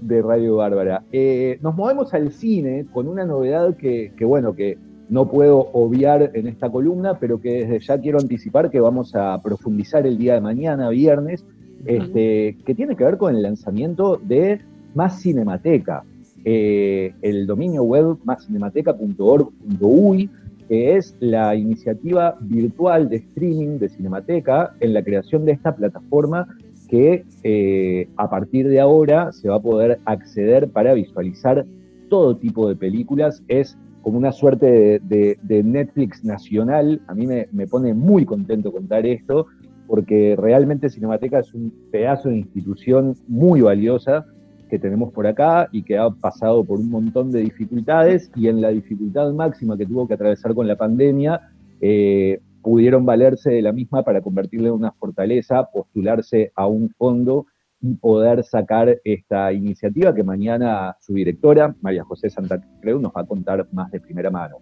de 0.01 0.21
Radio 0.21 0.57
Bárbara. 0.57 1.03
Eh, 1.12 1.59
nos 1.62 1.75
movemos 1.75 2.13
al 2.13 2.31
cine 2.31 2.86
con 2.91 3.07
una 3.07 3.25
novedad 3.25 3.75
que, 3.75 4.12
bueno, 4.21 4.53
que 4.53 4.77
no 5.09 5.29
puedo 5.29 5.69
obviar 5.74 6.31
en 6.33 6.48
esta 6.48 6.69
columna, 6.69 7.17
pero 7.19 7.41
que 7.41 7.65
desde 7.65 7.79
ya 7.79 8.00
quiero 8.00 8.19
anticipar 8.19 8.69
que 8.69 8.79
vamos 8.79 9.15
a 9.15 9.41
profundizar 9.41 10.05
el 10.05 10.17
día 10.17 10.36
de 10.36 10.41
mañana, 10.41 10.89
viernes, 10.89 11.45
este, 11.86 12.57
que 12.65 12.75
tiene 12.75 12.95
que 12.95 13.05
ver 13.05 13.17
con 13.17 13.36
el 13.36 13.41
lanzamiento 13.41 14.19
de 14.21 14.59
Más 14.93 15.21
Cinemateca. 15.21 16.03
Eh, 16.46 17.13
el 17.22 17.48
dominio 17.48 17.84
web 17.84 18.17
mascinemateca.org.uy, 18.24 20.29
que 20.67 20.96
es 20.96 21.15
la 21.19 21.55
iniciativa 21.55 22.38
virtual 22.39 23.10
de 23.10 23.17
streaming 23.17 23.79
de 23.79 23.89
Cinemateca 23.89 24.75
en 24.79 24.93
la 24.93 25.03
creación 25.03 25.46
de 25.46 25.53
esta 25.53 25.75
plataforma 25.75 26.48
que 26.88 27.25
eh, 27.43 28.08
a 28.17 28.29
partir 28.29 28.67
de 28.67 28.79
ahora 28.79 29.31
se 29.31 29.50
va 29.50 29.55
a 29.58 29.62
poder 29.62 30.00
acceder 30.05 30.69
para 30.69 30.93
visualizar 30.93 31.65
todo 32.10 32.38
tipo 32.38 32.67
de 32.67 32.75
películas. 32.75 33.43
Es 33.48 33.77
como 34.01 34.17
una 34.17 34.31
suerte 34.31 35.00
de, 35.03 35.63
Netflix 35.63 36.24
nacional. 36.24 37.01
A 37.08 37.13
mí 37.13 37.27
me, 37.27 37.48
me, 37.51 37.67
pone 37.67 37.93
muy 37.93 38.25
contento 38.25 38.72
contar 38.72 39.05
esto, 39.05 39.46
porque 39.88 40.36
realmente 40.36 40.89
Cinemateca 40.89 41.39
es 41.39 41.53
un 41.53 41.72
pedazo 41.91 42.29
de 42.29 42.38
institución 42.38 43.15
muy 43.27 43.62
valiosa 43.62 44.25
que 44.69 44.79
tenemos 44.79 45.11
por 45.11 45.27
acá 45.27 45.67
y 45.71 45.83
que 45.83 45.97
ha 45.97 46.09
pasado 46.09 46.63
por 46.63 46.79
un 46.79 46.89
montón 46.89 47.31
de 47.31 47.41
dificultades 47.41 48.31
y 48.35 48.47
en 48.47 48.61
la 48.61 48.69
dificultad 48.69 49.31
máxima 49.33 49.77
que 49.77 49.85
tuvo 49.85 50.07
que 50.07 50.13
atravesar 50.13 50.53
con 50.53 50.67
la 50.67 50.75
pandemia, 50.75 51.41
eh, 51.81 52.39
pudieron 52.61 53.05
valerse 53.05 53.49
de 53.49 53.61
la 53.61 53.71
misma 53.71 54.03
para 54.03 54.21
convertirla 54.21 54.69
en 54.69 54.75
una 54.75 54.91
fortaleza, 54.91 55.69
postularse 55.71 56.51
a 56.55 56.67
un 56.67 56.89
fondo 56.97 57.47
y 57.81 57.95
poder 57.95 58.43
sacar 58.43 58.99
esta 59.03 59.51
iniciativa 59.53 60.13
que 60.13 60.23
mañana 60.23 60.95
su 60.99 61.13
directora, 61.13 61.73
María 61.81 62.03
José 62.03 62.29
Santa 62.29 62.61
Creu, 62.81 62.99
nos 62.99 63.13
va 63.13 63.21
a 63.21 63.25
contar 63.25 63.67
más 63.71 63.89
de 63.91 63.99
primera 64.01 64.29
mano. 64.29 64.57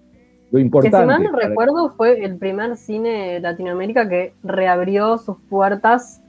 Lo 0.52 0.60
importante. 0.60 0.96
Que 0.96 1.02
si 1.02 1.08
mal 1.08 1.24
no 1.24 1.32
recuerdo, 1.38 1.90
fue 1.98 2.24
el 2.24 2.38
primer 2.38 2.78
cine 2.78 3.34
de 3.34 3.40
Latinoamérica 3.40 4.08
que 4.08 4.34
reabrió 4.44 5.18
sus 5.18 5.38
puertas 5.50 6.24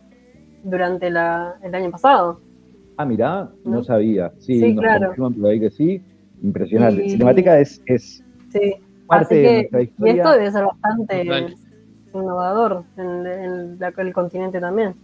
durante 0.65 1.09
el 1.09 1.17
año 1.17 1.91
pasado. 1.91 2.41
Ah, 2.99 3.05
mirá, 3.05 3.49
no, 3.65 3.85
sabía. 3.85 4.33
Sí, 4.39 4.75
nos 4.75 4.83
claro. 4.83 5.15
por 5.17 5.47
ahí 5.47 5.61
que 5.61 5.71
sí. 5.71 6.03
Impresionante. 6.43 7.09
Cinemática 7.09 7.61
es, 7.61 7.81
es 7.87 8.25
parte 9.07 9.35
de 9.37 9.53
nuestra 9.53 9.83
historia. 9.83 10.13
Y 10.13 10.19
esto 10.19 10.33
debe 10.33 10.51
ser 10.51 10.65
bastante 10.65 11.57
innovador 12.13 12.83
en, 12.97 13.79
el 13.81 14.13
continente 14.13 14.59
también. 14.59 14.95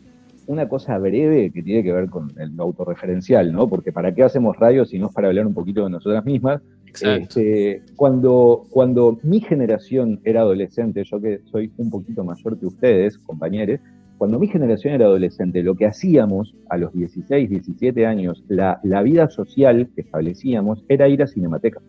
Una 0.48 0.68
cosa 0.68 0.98
breve 0.98 1.52
que 1.52 1.62
tiene 1.62 1.84
que 1.84 1.92
ver 1.92 2.10
con 2.10 2.32
el 2.36 2.58
autorreferencial, 2.58 3.52
¿no? 3.52 3.68
Porque 3.68 3.92
¿para 3.92 4.12
qué 4.12 4.24
hacemos 4.24 4.56
radio 4.56 4.84
si 4.84 4.98
no 4.98 5.06
es 5.06 5.14
para 5.14 5.28
hablar 5.28 5.46
un 5.46 5.54
poquito 5.54 5.84
de 5.84 5.90
nosotras 5.90 6.24
mismas? 6.24 6.60
Este, 7.00 7.82
cuando, 7.94 8.66
cuando 8.70 9.18
mi 9.22 9.40
generación 9.40 10.20
era 10.24 10.40
adolescente, 10.40 11.04
yo 11.04 11.20
que 11.20 11.40
soy 11.44 11.72
un 11.76 11.90
poquito 11.90 12.24
mayor 12.24 12.58
que 12.58 12.66
ustedes, 12.66 13.18
compañeros, 13.18 13.78
cuando 14.18 14.38
mi 14.38 14.46
generación 14.46 14.94
era 14.94 15.06
adolescente, 15.06 15.62
lo 15.62 15.74
que 15.74 15.86
hacíamos 15.86 16.54
a 16.68 16.76
los 16.76 16.92
16, 16.92 17.50
17 17.50 18.06
años, 18.06 18.44
la, 18.48 18.80
vida 19.02 19.28
social 19.28 19.88
que 19.94 20.02
establecíamos 20.02 20.84
era 20.88 21.08
ir 21.08 21.22
a 21.22 21.26
Cinemateca. 21.26 21.80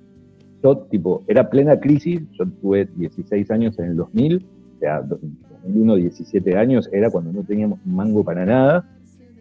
Yo, 0.63 0.77
tipo, 0.89 1.23
era 1.27 1.49
plena 1.49 1.79
crisis, 1.79 2.21
yo 2.31 2.45
tuve 2.61 2.89
16 2.95 3.51
años 3.51 3.77
en 3.79 3.85
el 3.85 3.95
2000, 3.95 4.37
o 4.37 4.79
sea, 4.79 5.01
2001, 5.01 5.95
17 5.95 6.57
años, 6.57 6.89
era 6.91 7.09
cuando 7.09 7.31
no 7.31 7.43
teníamos 7.43 7.79
mango 7.85 8.23
para 8.23 8.45
nada, 8.45 8.89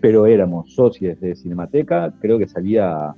pero 0.01 0.27
éramos 0.27 0.75
socios 0.75 1.19
de 1.21 1.35
Cinemateca, 1.35 2.13
creo 2.21 2.39
que 2.39 2.47
salía 2.47 3.15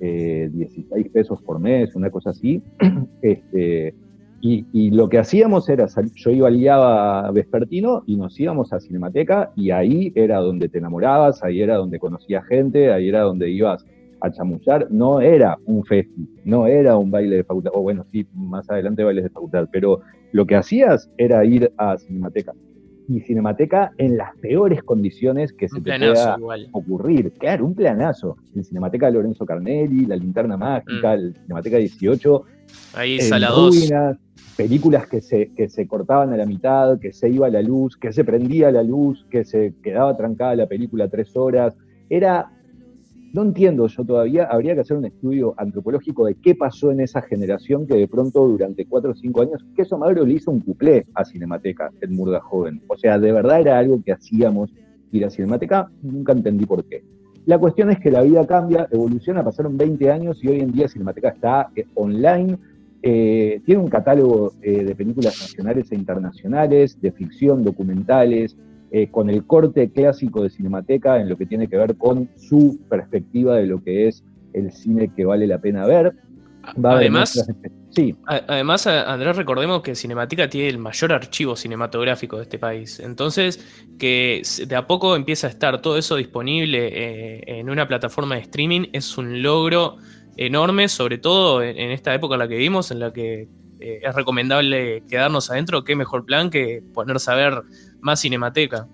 16 0.00 0.86
eh, 0.90 1.10
pesos 1.12 1.42
por 1.42 1.60
mes, 1.60 1.94
una 1.94 2.10
cosa 2.10 2.30
así. 2.30 2.62
este, 3.22 3.94
y, 4.42 4.90
lo 4.90 5.08
que 5.08 5.18
hacíamos 5.18 5.68
era, 5.68 5.86
yo 6.14 6.30
iba 6.30 6.48
al 6.48 6.58
día 6.58 7.30
vespertino 7.32 8.02
y 8.06 8.16
nos 8.16 8.38
íbamos 8.40 8.72
a 8.72 8.80
Cinemateca 8.80 9.52
y 9.54 9.70
ahí 9.70 10.12
era 10.14 10.38
donde 10.38 10.68
te 10.68 10.78
enamorabas, 10.78 11.42
ahí 11.42 11.60
era 11.60 11.76
donde 11.76 11.98
conocías 11.98 12.46
gente, 12.46 12.90
ahí 12.90 13.08
era 13.08 13.20
donde 13.20 13.50
ibas 13.50 13.84
a 14.20 14.30
chamullar. 14.30 14.86
No 14.90 15.20
era 15.20 15.58
un 15.66 15.84
festi, 15.84 16.26
no 16.44 16.66
era 16.66 16.96
un 16.96 17.10
baile 17.10 17.36
de 17.36 17.44
facultad, 17.44 17.72
o 17.74 17.82
bueno, 17.82 18.04
sí, 18.10 18.26
más 18.34 18.68
adelante 18.70 19.04
bailes 19.04 19.24
de 19.24 19.30
facultad, 19.30 19.68
pero 19.70 20.00
lo 20.32 20.46
que 20.46 20.56
hacías 20.56 21.10
era 21.18 21.44
ir 21.44 21.70
a 21.76 21.98
Cinemateca 21.98 22.52
y 23.10 23.20
Cinemateca 23.20 23.92
en 23.98 24.16
las 24.16 24.36
peores 24.36 24.82
condiciones 24.84 25.52
que 25.52 25.68
se 25.68 25.80
te 25.80 25.98
pueda 25.98 26.36
ocurrir. 26.72 27.32
Claro, 27.32 27.66
un 27.66 27.74
planazo. 27.74 28.36
En 28.54 28.62
Cinemateca 28.62 29.06
de 29.06 29.12
Lorenzo 29.12 29.44
Carnelli, 29.44 30.06
La 30.06 30.16
Linterna 30.16 30.56
Mágica, 30.56 31.16
mm. 31.16 31.32
Cinemateca 31.42 31.78
18. 31.78 32.42
Ahí 32.94 33.18
ruinas, 33.18 34.16
películas 34.56 35.06
que 35.06 35.20
se, 35.20 35.52
que 35.54 35.68
se 35.68 35.86
cortaban 35.86 36.32
a 36.32 36.36
la 36.36 36.46
mitad, 36.46 36.98
que 36.98 37.12
se 37.12 37.28
iba 37.28 37.48
la 37.48 37.62
luz, 37.62 37.96
que 37.96 38.12
se 38.12 38.24
prendía 38.24 38.70
la 38.70 38.82
luz, 38.82 39.26
que 39.30 39.44
se 39.44 39.74
quedaba 39.82 40.16
trancada 40.16 40.54
la 40.56 40.66
película 40.66 41.08
tres 41.08 41.36
horas. 41.36 41.76
Era 42.08 42.50
no 43.32 43.42
entiendo 43.42 43.86
yo 43.86 44.04
todavía, 44.04 44.44
habría 44.44 44.74
que 44.74 44.80
hacer 44.80 44.96
un 44.96 45.04
estudio 45.04 45.54
antropológico 45.56 46.26
de 46.26 46.34
qué 46.34 46.54
pasó 46.54 46.90
en 46.90 47.00
esa 47.00 47.22
generación 47.22 47.86
que 47.86 47.94
de 47.94 48.08
pronto 48.08 48.46
durante 48.46 48.86
cuatro 48.86 49.12
o 49.12 49.14
cinco 49.14 49.42
años, 49.42 49.64
que 49.76 49.82
eso 49.82 49.98
Magro 49.98 50.26
le 50.26 50.34
hizo 50.34 50.50
un 50.50 50.60
cuplé 50.60 51.06
a 51.14 51.24
Cinemateca 51.24 51.90
en 52.00 52.14
Murga 52.14 52.40
Joven. 52.40 52.82
O 52.88 52.96
sea, 52.96 53.18
de 53.18 53.30
verdad 53.30 53.60
era 53.60 53.78
algo 53.78 54.02
que 54.02 54.12
hacíamos 54.12 54.72
ir 55.12 55.24
a 55.24 55.30
Cinemateca, 55.30 55.90
nunca 56.02 56.32
entendí 56.32 56.66
por 56.66 56.84
qué. 56.84 57.04
La 57.46 57.58
cuestión 57.58 57.90
es 57.90 58.00
que 58.00 58.10
la 58.10 58.22
vida 58.22 58.46
cambia, 58.46 58.88
evoluciona, 58.90 59.44
pasaron 59.44 59.76
20 59.76 60.10
años 60.10 60.42
y 60.42 60.48
hoy 60.48 60.60
en 60.60 60.72
día 60.72 60.88
Cinemateca 60.88 61.28
está 61.28 61.70
eh, 61.76 61.86
online, 61.94 62.58
eh, 63.02 63.62
tiene 63.64 63.80
un 63.80 63.88
catálogo 63.88 64.52
eh, 64.60 64.84
de 64.84 64.94
películas 64.94 65.40
nacionales 65.40 65.90
e 65.90 65.94
internacionales, 65.94 67.00
de 67.00 67.12
ficción, 67.12 67.64
documentales, 67.64 68.56
eh, 68.90 69.08
con 69.10 69.30
el 69.30 69.46
corte 69.46 69.90
clásico 69.90 70.42
de 70.42 70.50
Cinemateca 70.50 71.18
en 71.18 71.28
lo 71.28 71.36
que 71.36 71.46
tiene 71.46 71.68
que 71.68 71.76
ver 71.76 71.96
con 71.96 72.28
su 72.36 72.78
perspectiva 72.90 73.56
de 73.56 73.66
lo 73.66 73.82
que 73.82 74.08
es 74.08 74.24
el 74.52 74.72
cine 74.72 75.12
que 75.14 75.24
vale 75.24 75.46
la 75.46 75.58
pena 75.58 75.86
ver. 75.86 76.14
además, 76.82 77.42
sí. 77.90 78.14
además, 78.26 78.86
Andrés, 78.86 79.36
recordemos 79.36 79.80
que 79.80 79.94
Cinemateca 79.94 80.50
tiene 80.50 80.68
el 80.68 80.78
mayor 80.78 81.12
archivo 81.12 81.56
cinematográfico 81.56 82.36
de 82.36 82.42
este 82.42 82.58
país. 82.58 83.00
Entonces, 83.00 83.64
que 83.98 84.42
de 84.66 84.76
a 84.76 84.86
poco 84.86 85.16
empieza 85.16 85.46
a 85.46 85.50
estar 85.50 85.80
todo 85.80 85.96
eso 85.96 86.16
disponible 86.16 87.40
en 87.58 87.70
una 87.70 87.88
plataforma 87.88 88.34
de 88.34 88.42
streaming 88.42 88.88
es 88.92 89.16
un 89.16 89.42
logro 89.42 89.96
enorme, 90.40 90.88
sobre 90.88 91.18
todo 91.18 91.62
en, 91.62 91.90
esta 91.90 92.14
época 92.14 92.34
en 92.34 92.38
la 92.40 92.48
que 92.48 92.56
vivimos, 92.56 92.90
en 92.90 92.98
la 92.98 93.12
que 93.12 93.46
eh, 93.78 94.00
es 94.02 94.14
recomendable 94.14 95.02
quedarnos 95.08 95.50
adentro. 95.50 95.84
Qué 95.84 95.94
mejor 95.94 96.24
plan 96.24 96.48
que 96.48 96.82
ponerse 96.94 97.30
a 97.30 97.34
ver 97.34 97.62
más 98.00 98.22
cinemateca. 98.22 98.88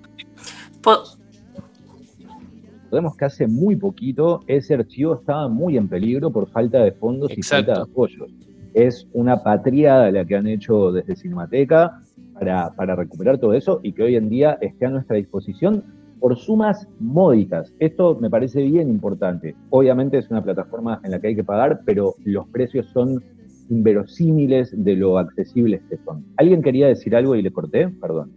Podemos 2.91 3.17
que 3.17 3.25
hace 3.25 3.47
muy 3.47 3.77
poquito 3.77 4.43
ese 4.49 4.75
archivo 4.75 5.15
estaba 5.15 5.49
muy 5.49 5.77
en 5.77 5.89
peligro 5.89 6.33
por 6.33 6.51
falta 6.51 6.83
de 6.83 6.91
fondos 6.93 7.31
y 7.37 7.43
falta 7.43 7.75
de 7.75 7.81
apoyos. 7.83 8.29
Es 8.75 9.07
una 9.13 9.43
patriada 9.43 10.11
la 10.11 10.25
que 10.25 10.35
han 10.35 10.49
hecho 10.49 10.93
desde 10.93 11.17
Cinemateca 11.17 12.03
para, 12.35 12.75
para 12.75 12.97
recuperar 12.97 13.39
todo 13.39 13.55
eso 13.55 13.81
y 13.83 13.93
que 13.93 14.03
hoy 14.03 14.17
en 14.17 14.29
día 14.29 14.59
esté 14.61 14.87
a 14.87 14.91
nuestra 14.91 15.17
disposición 15.17 15.85
por 16.21 16.37
sumas 16.39 16.87
módicas. 16.99 17.73
Esto 17.79 18.17
me 18.21 18.31
parece 18.31 18.63
bien 18.63 18.89
importante. 18.89 19.55
Obviamente 19.71 20.19
es 20.19 20.31
una 20.31 20.43
plataforma 20.43 21.01
en 21.05 21.11
la 21.11 21.21
que 21.21 21.29
hay 21.29 21.37
que 21.37 21.45
pagar, 21.45 21.81
pero 21.85 22.15
los 22.25 22.47
precios 22.49 22.87
son 22.93 23.23
inverosímiles 23.69 24.71
de 24.73 24.95
lo 24.95 25.19
accesibles 25.19 25.83
que 25.89 25.99
son. 26.05 26.25
¿Alguien 26.37 26.63
quería 26.63 26.87
decir 26.87 27.15
algo 27.17 27.35
y 27.35 27.43
le 27.43 27.53
corté? 27.53 27.89
Perdón. 27.89 28.33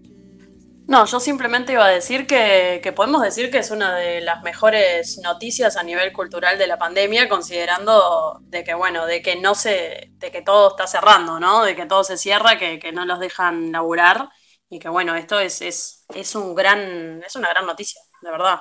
No, 0.89 1.05
yo 1.05 1.19
simplemente 1.19 1.73
iba 1.73 1.85
a 1.85 1.89
decir 1.89 2.25
que, 2.25 2.81
podemos 2.95 3.21
decir 3.21 3.51
que 3.51 3.59
es 3.59 3.69
una 3.69 3.95
de 3.95 4.21
las 4.21 4.41
mejores 4.41 5.21
noticias 5.23 5.77
a 5.77 5.83
nivel 5.83 6.11
cultural 6.11 6.57
de 6.57 6.65
la 6.65 6.79
pandemia, 6.79 7.29
considerando 7.29 8.41
de 8.47 8.63
que 8.63 8.73
bueno, 8.73 9.05
de 9.05 9.21
que 9.21 9.35
no 9.35 9.53
se, 9.53 10.09
de 10.17 10.31
que 10.31 10.41
todo 10.41 10.69
está 10.69 10.87
cerrando, 10.87 11.39
¿no? 11.39 11.63
De 11.63 11.75
que 11.75 11.85
todo 11.85 12.03
se 12.03 12.17
cierra, 12.17 12.57
que, 12.57 12.91
no 12.91 13.05
los 13.05 13.19
dejan 13.19 13.71
laburar. 13.71 14.29
Y 14.69 14.79
que 14.79 14.89
bueno, 14.89 15.15
esto 15.15 15.39
es, 15.39 15.61
es, 15.61 16.05
es 16.15 16.35
un 16.35 16.53
gran, 16.53 16.79
es 17.25 17.35
una 17.35 17.49
gran 17.49 17.65
noticia, 17.65 18.01
de 18.21 18.31
verdad. 18.31 18.57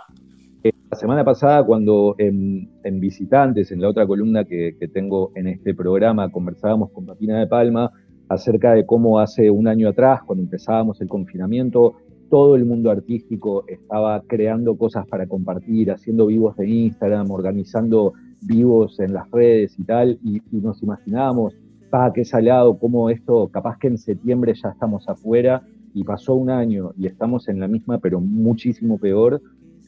Eh, 0.64 0.72
la 0.90 0.96
semana 0.96 1.24
pasada, 1.24 1.64
cuando 1.64 2.14
en, 2.18 2.70
Visitantes, 3.00 3.70
en 3.70 3.82
la 3.82 3.88
otra 3.88 4.06
columna 4.06 4.44
que, 4.44 4.76
que 4.80 4.88
tengo 4.88 5.32
en 5.34 5.48
este 5.48 5.74
programa, 5.74 6.30
conversábamos 6.30 6.90
con 6.92 7.04
Patina 7.04 7.38
de 7.38 7.46
Palma 7.46 7.92
acerca 8.28 8.72
de 8.72 8.86
cómo 8.86 9.18
hace 9.18 9.50
un 9.50 9.68
año 9.68 9.88
atrás, 9.88 10.22
cuando 10.24 10.44
empezábamos 10.44 11.00
el 11.00 11.08
confinamiento, 11.08 11.96
todo 12.30 12.56
el 12.56 12.64
mundo 12.64 12.90
artístico 12.90 13.64
estaba 13.66 14.22
creando 14.26 14.76
cosas 14.76 15.06
para 15.06 15.26
compartir, 15.26 15.90
haciendo 15.90 16.26
vivos 16.26 16.56
de 16.56 16.68
Instagram, 16.68 17.30
organizando 17.30 18.12
vivos 18.42 18.98
en 19.00 19.14
las 19.14 19.30
redes 19.30 19.78
y 19.78 19.84
tal, 19.84 20.18
y, 20.22 20.42
nos 20.52 20.82
imaginábamos, 20.82 21.54
pa, 21.90 22.12
qué 22.12 22.24
salado, 22.24 22.78
cómo 22.78 23.10
esto, 23.10 23.48
capaz 23.48 23.78
que 23.78 23.88
en 23.88 23.98
septiembre 23.98 24.52
ya 24.54 24.70
estamos 24.70 25.08
afuera, 25.08 25.62
y 25.98 26.04
pasó 26.04 26.34
un 26.34 26.48
año 26.48 26.92
y 26.96 27.06
estamos 27.06 27.48
en 27.48 27.58
la 27.58 27.66
misma, 27.66 27.98
pero 27.98 28.20
muchísimo 28.20 28.98
peor. 28.98 29.42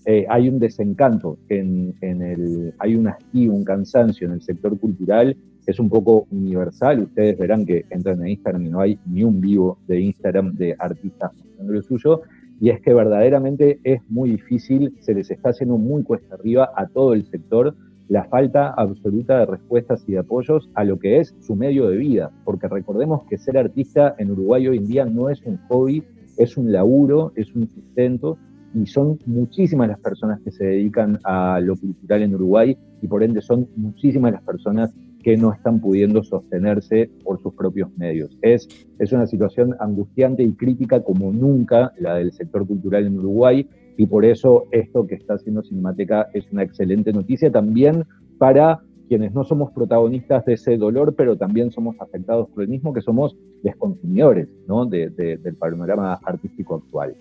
Eh, 0.04 0.26
hay 0.28 0.48
un 0.48 0.58
desencanto, 0.58 1.38
en, 1.48 1.94
en 2.00 2.20
el, 2.20 2.74
hay 2.80 2.96
un 2.96 3.06
hastío, 3.06 3.52
un 3.52 3.62
cansancio 3.62 4.26
en 4.26 4.32
el 4.32 4.42
sector 4.42 4.76
cultural, 4.76 5.36
es 5.66 5.78
un 5.78 5.88
poco 5.88 6.26
universal. 6.32 7.02
Ustedes 7.02 7.38
verán 7.38 7.64
que 7.64 7.84
entran 7.90 8.20
en 8.22 8.28
Instagram 8.28 8.66
y 8.66 8.70
no 8.70 8.80
hay 8.80 8.98
ni 9.06 9.22
un 9.22 9.40
vivo 9.40 9.78
de 9.86 10.00
Instagram 10.00 10.54
de 10.56 10.74
artistas 10.76 11.32
mostrando 11.32 11.72
lo 11.74 11.82
suyo. 11.82 12.22
Y 12.60 12.70
es 12.70 12.80
que 12.80 12.92
verdaderamente 12.92 13.78
es 13.84 14.00
muy 14.08 14.30
difícil, 14.30 14.96
se 14.98 15.14
les 15.14 15.30
está 15.30 15.50
haciendo 15.50 15.78
muy 15.78 16.02
cuesta 16.02 16.34
arriba 16.34 16.72
a 16.74 16.88
todo 16.88 17.14
el 17.14 17.24
sector 17.26 17.76
la 18.10 18.24
falta 18.24 18.70
absoluta 18.76 19.38
de 19.38 19.46
respuestas 19.46 20.04
y 20.08 20.12
de 20.12 20.18
apoyos 20.18 20.68
a 20.74 20.82
lo 20.82 20.98
que 20.98 21.18
es 21.18 21.32
su 21.38 21.54
medio 21.54 21.88
de 21.88 21.96
vida. 21.96 22.32
Porque 22.44 22.66
recordemos 22.66 23.22
que 23.30 23.38
ser 23.38 23.56
artista 23.56 24.16
en 24.18 24.32
Uruguay 24.32 24.66
hoy 24.66 24.78
en 24.78 24.88
día 24.88 25.04
no 25.04 25.30
es 25.30 25.40
un 25.46 25.58
hobby, 25.68 26.02
es 26.36 26.56
un 26.56 26.72
laburo, 26.72 27.32
es 27.36 27.54
un 27.54 27.68
sustento 27.68 28.36
y 28.74 28.86
son 28.86 29.20
muchísimas 29.26 29.88
las 29.88 30.00
personas 30.00 30.40
que 30.40 30.50
se 30.50 30.64
dedican 30.64 31.20
a 31.22 31.60
lo 31.60 31.76
cultural 31.76 32.22
en 32.22 32.34
Uruguay 32.34 32.76
y 33.00 33.06
por 33.06 33.22
ende 33.22 33.42
son 33.42 33.68
muchísimas 33.76 34.32
las 34.32 34.42
personas 34.42 34.92
que 35.22 35.36
no 35.36 35.52
están 35.52 35.80
pudiendo 35.80 36.24
sostenerse 36.24 37.10
por 37.22 37.40
sus 37.40 37.54
propios 37.54 37.96
medios. 37.96 38.36
Es, 38.42 38.66
es 38.98 39.12
una 39.12 39.28
situación 39.28 39.76
angustiante 39.78 40.42
y 40.42 40.54
crítica 40.54 41.00
como 41.04 41.30
nunca 41.30 41.92
la 41.98 42.16
del 42.16 42.32
sector 42.32 42.66
cultural 42.66 43.06
en 43.06 43.20
Uruguay 43.20 43.68
y 44.00 44.06
por 44.06 44.24
eso 44.24 44.66
esto 44.70 45.06
que 45.06 45.14
está 45.14 45.34
haciendo 45.34 45.62
Cinemateca 45.62 46.30
es 46.32 46.50
una 46.50 46.62
excelente 46.62 47.12
noticia 47.12 47.52
también 47.52 48.06
para 48.38 48.80
quienes 49.08 49.34
no 49.34 49.44
somos 49.44 49.72
protagonistas 49.72 50.42
de 50.46 50.54
ese 50.54 50.78
dolor, 50.78 51.14
pero 51.14 51.36
también 51.36 51.70
somos 51.70 51.96
afectados 52.00 52.48
por 52.48 52.62
el 52.62 52.70
mismo, 52.70 52.94
que 52.94 53.02
somos 53.02 53.36
los 53.62 53.76
consumidores 53.76 54.48
¿no? 54.66 54.86
del 54.86 55.54
panorama 55.58 56.18
artístico 56.24 56.76
actual. 56.76 57.14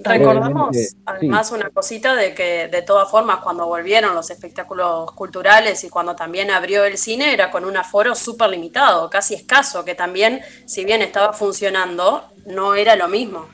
Recordamos 0.00 0.76
además 1.04 1.52
una 1.52 1.70
cosita 1.70 2.16
de 2.16 2.34
que 2.34 2.66
de 2.66 2.82
todas 2.82 3.08
formas 3.08 3.38
cuando 3.38 3.68
volvieron 3.68 4.12
los 4.16 4.28
espectáculos 4.28 5.12
culturales 5.12 5.84
y 5.84 5.88
cuando 5.88 6.16
también 6.16 6.50
abrió 6.50 6.84
el 6.84 6.98
cine 6.98 7.32
era 7.32 7.52
con 7.52 7.64
un 7.64 7.76
aforo 7.76 8.16
súper 8.16 8.50
limitado, 8.50 9.08
casi 9.08 9.34
escaso, 9.34 9.84
que 9.84 9.94
también 9.94 10.40
si 10.66 10.84
bien 10.84 11.00
estaba 11.00 11.32
funcionando 11.32 12.24
no 12.44 12.74
era 12.74 12.96
lo 12.96 13.06
mismo. 13.06 13.46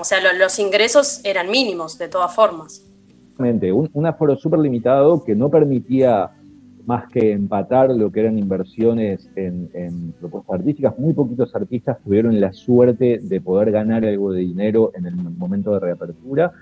O 0.00 0.04
sea, 0.04 0.18
los 0.32 0.58
ingresos 0.58 1.20
eran 1.24 1.50
mínimos 1.50 1.98
de 1.98 2.08
todas 2.08 2.34
formas. 2.34 2.82
Un, 3.38 3.90
un 3.92 4.06
aforo 4.06 4.36
súper 4.36 4.60
limitado 4.60 5.22
que 5.24 5.34
no 5.34 5.50
permitía 5.50 6.30
más 6.86 7.08
que 7.08 7.32
empatar 7.32 7.90
lo 7.90 8.10
que 8.10 8.20
eran 8.20 8.38
inversiones 8.38 9.30
en, 9.36 10.14
propuestas 10.20 10.60
artísticas. 10.60 10.98
Muy 10.98 11.12
poquitos 11.12 11.54
artistas 11.54 11.98
tuvieron 12.02 12.40
la 12.40 12.52
suerte 12.52 13.20
de 13.22 13.40
poder 13.40 13.70
ganar 13.70 14.04
algo 14.04 14.32
de 14.32 14.40
dinero 14.40 14.90
en 14.94 15.06
el 15.06 15.14
momento 15.14 15.72
de 15.72 15.80
reapertura, 15.80 16.52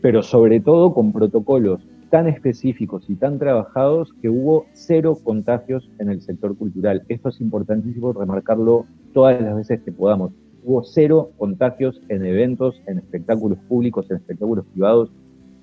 pero 0.00 0.22
sobre 0.22 0.60
todo 0.60 0.94
con 0.94 1.12
protocolos 1.12 1.80
tan 2.10 2.28
específicos 2.28 3.04
y 3.08 3.14
tan 3.14 3.38
trabajados 3.38 4.12
que 4.20 4.28
hubo 4.28 4.66
cero 4.74 5.18
contagios 5.24 5.90
en 5.98 6.10
el 6.10 6.20
sector 6.20 6.56
cultural. 6.56 7.02
Esto 7.08 7.30
es 7.30 7.40
importantísimo 7.40 8.12
remarcarlo 8.12 8.84
todas 9.14 9.40
las 9.40 9.56
veces 9.56 9.80
que 9.82 9.92
podamos. 9.92 10.32
Hubo 10.64 10.82
cero 10.84 11.30
contagios 11.38 12.00
en 12.08 12.24
eventos, 12.24 12.80
en 12.86 12.98
espectáculos 12.98 13.58
públicos, 13.68 14.10
en 14.10 14.18
espectáculos 14.18 14.64
privados, 14.66 15.10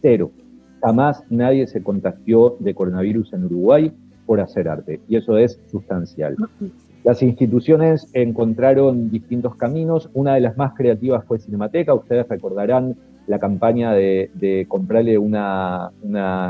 cero. 0.01 0.31
Jamás 0.81 1.23
nadie 1.29 1.67
se 1.67 1.83
contagió 1.83 2.57
de 2.59 2.73
coronavirus 2.73 3.33
en 3.33 3.45
Uruguay 3.45 3.91
por 4.25 4.39
hacer 4.39 4.67
arte, 4.67 5.01
y 5.07 5.15
eso 5.15 5.37
es 5.37 5.59
sustancial. 5.67 6.35
Las 7.03 7.23
instituciones 7.23 8.09
encontraron 8.13 9.09
distintos 9.09 9.55
caminos. 9.55 10.09
Una 10.13 10.35
de 10.35 10.41
las 10.41 10.57
más 10.57 10.73
creativas 10.73 11.23
fue 11.25 11.39
Cinemateca. 11.39 11.93
Ustedes 11.93 12.27
recordarán 12.27 12.95
la 13.27 13.39
campaña 13.39 13.93
de, 13.93 14.65
comprarle 14.67 15.17
una, 15.17 15.91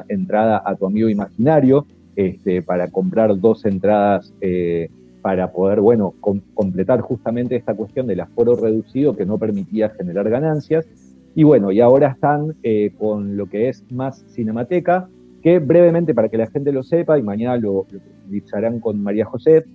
entrada 0.07 0.61
a 0.65 0.75
tu 0.75 0.85
amigo 0.85 1.09
imaginario 1.09 1.85
este, 2.15 2.61
para 2.61 2.89
comprar 2.89 3.39
dos 3.39 3.65
entradas 3.65 4.33
eh, 4.41 4.89
para 5.29 5.51
poder, 5.51 5.79
bueno, 5.79 6.15
completar 6.55 7.01
justamente 7.01 7.55
esta 7.55 7.75
cuestión 7.75 8.07
del 8.07 8.19
aforo 8.19 8.55
reducido 8.55 9.15
que 9.15 9.27
no 9.27 9.37
permitía 9.37 9.91
generar 9.91 10.27
ganancias. 10.27 10.87
Y 11.35 11.43
bueno, 11.43 11.71
y 11.71 11.81
ahora 11.81 12.07
están 12.07 12.55
eh, 12.63 12.93
con 12.97 13.37
lo 13.37 13.45
que 13.45 13.69
es 13.69 13.83
más 13.91 14.25
Cinemateca, 14.29 15.07
que 15.43 15.59
brevemente 15.59 16.15
para 16.15 16.29
que 16.29 16.37
la 16.39 16.47
gente 16.47 16.71
lo 16.71 16.81
sepa, 16.81 17.19
y 17.19 17.21
mañana 17.21 17.57
lo, 17.57 17.85
lo 17.91 18.81
con 18.81 19.03
María 19.03 19.25
José, 19.25 19.65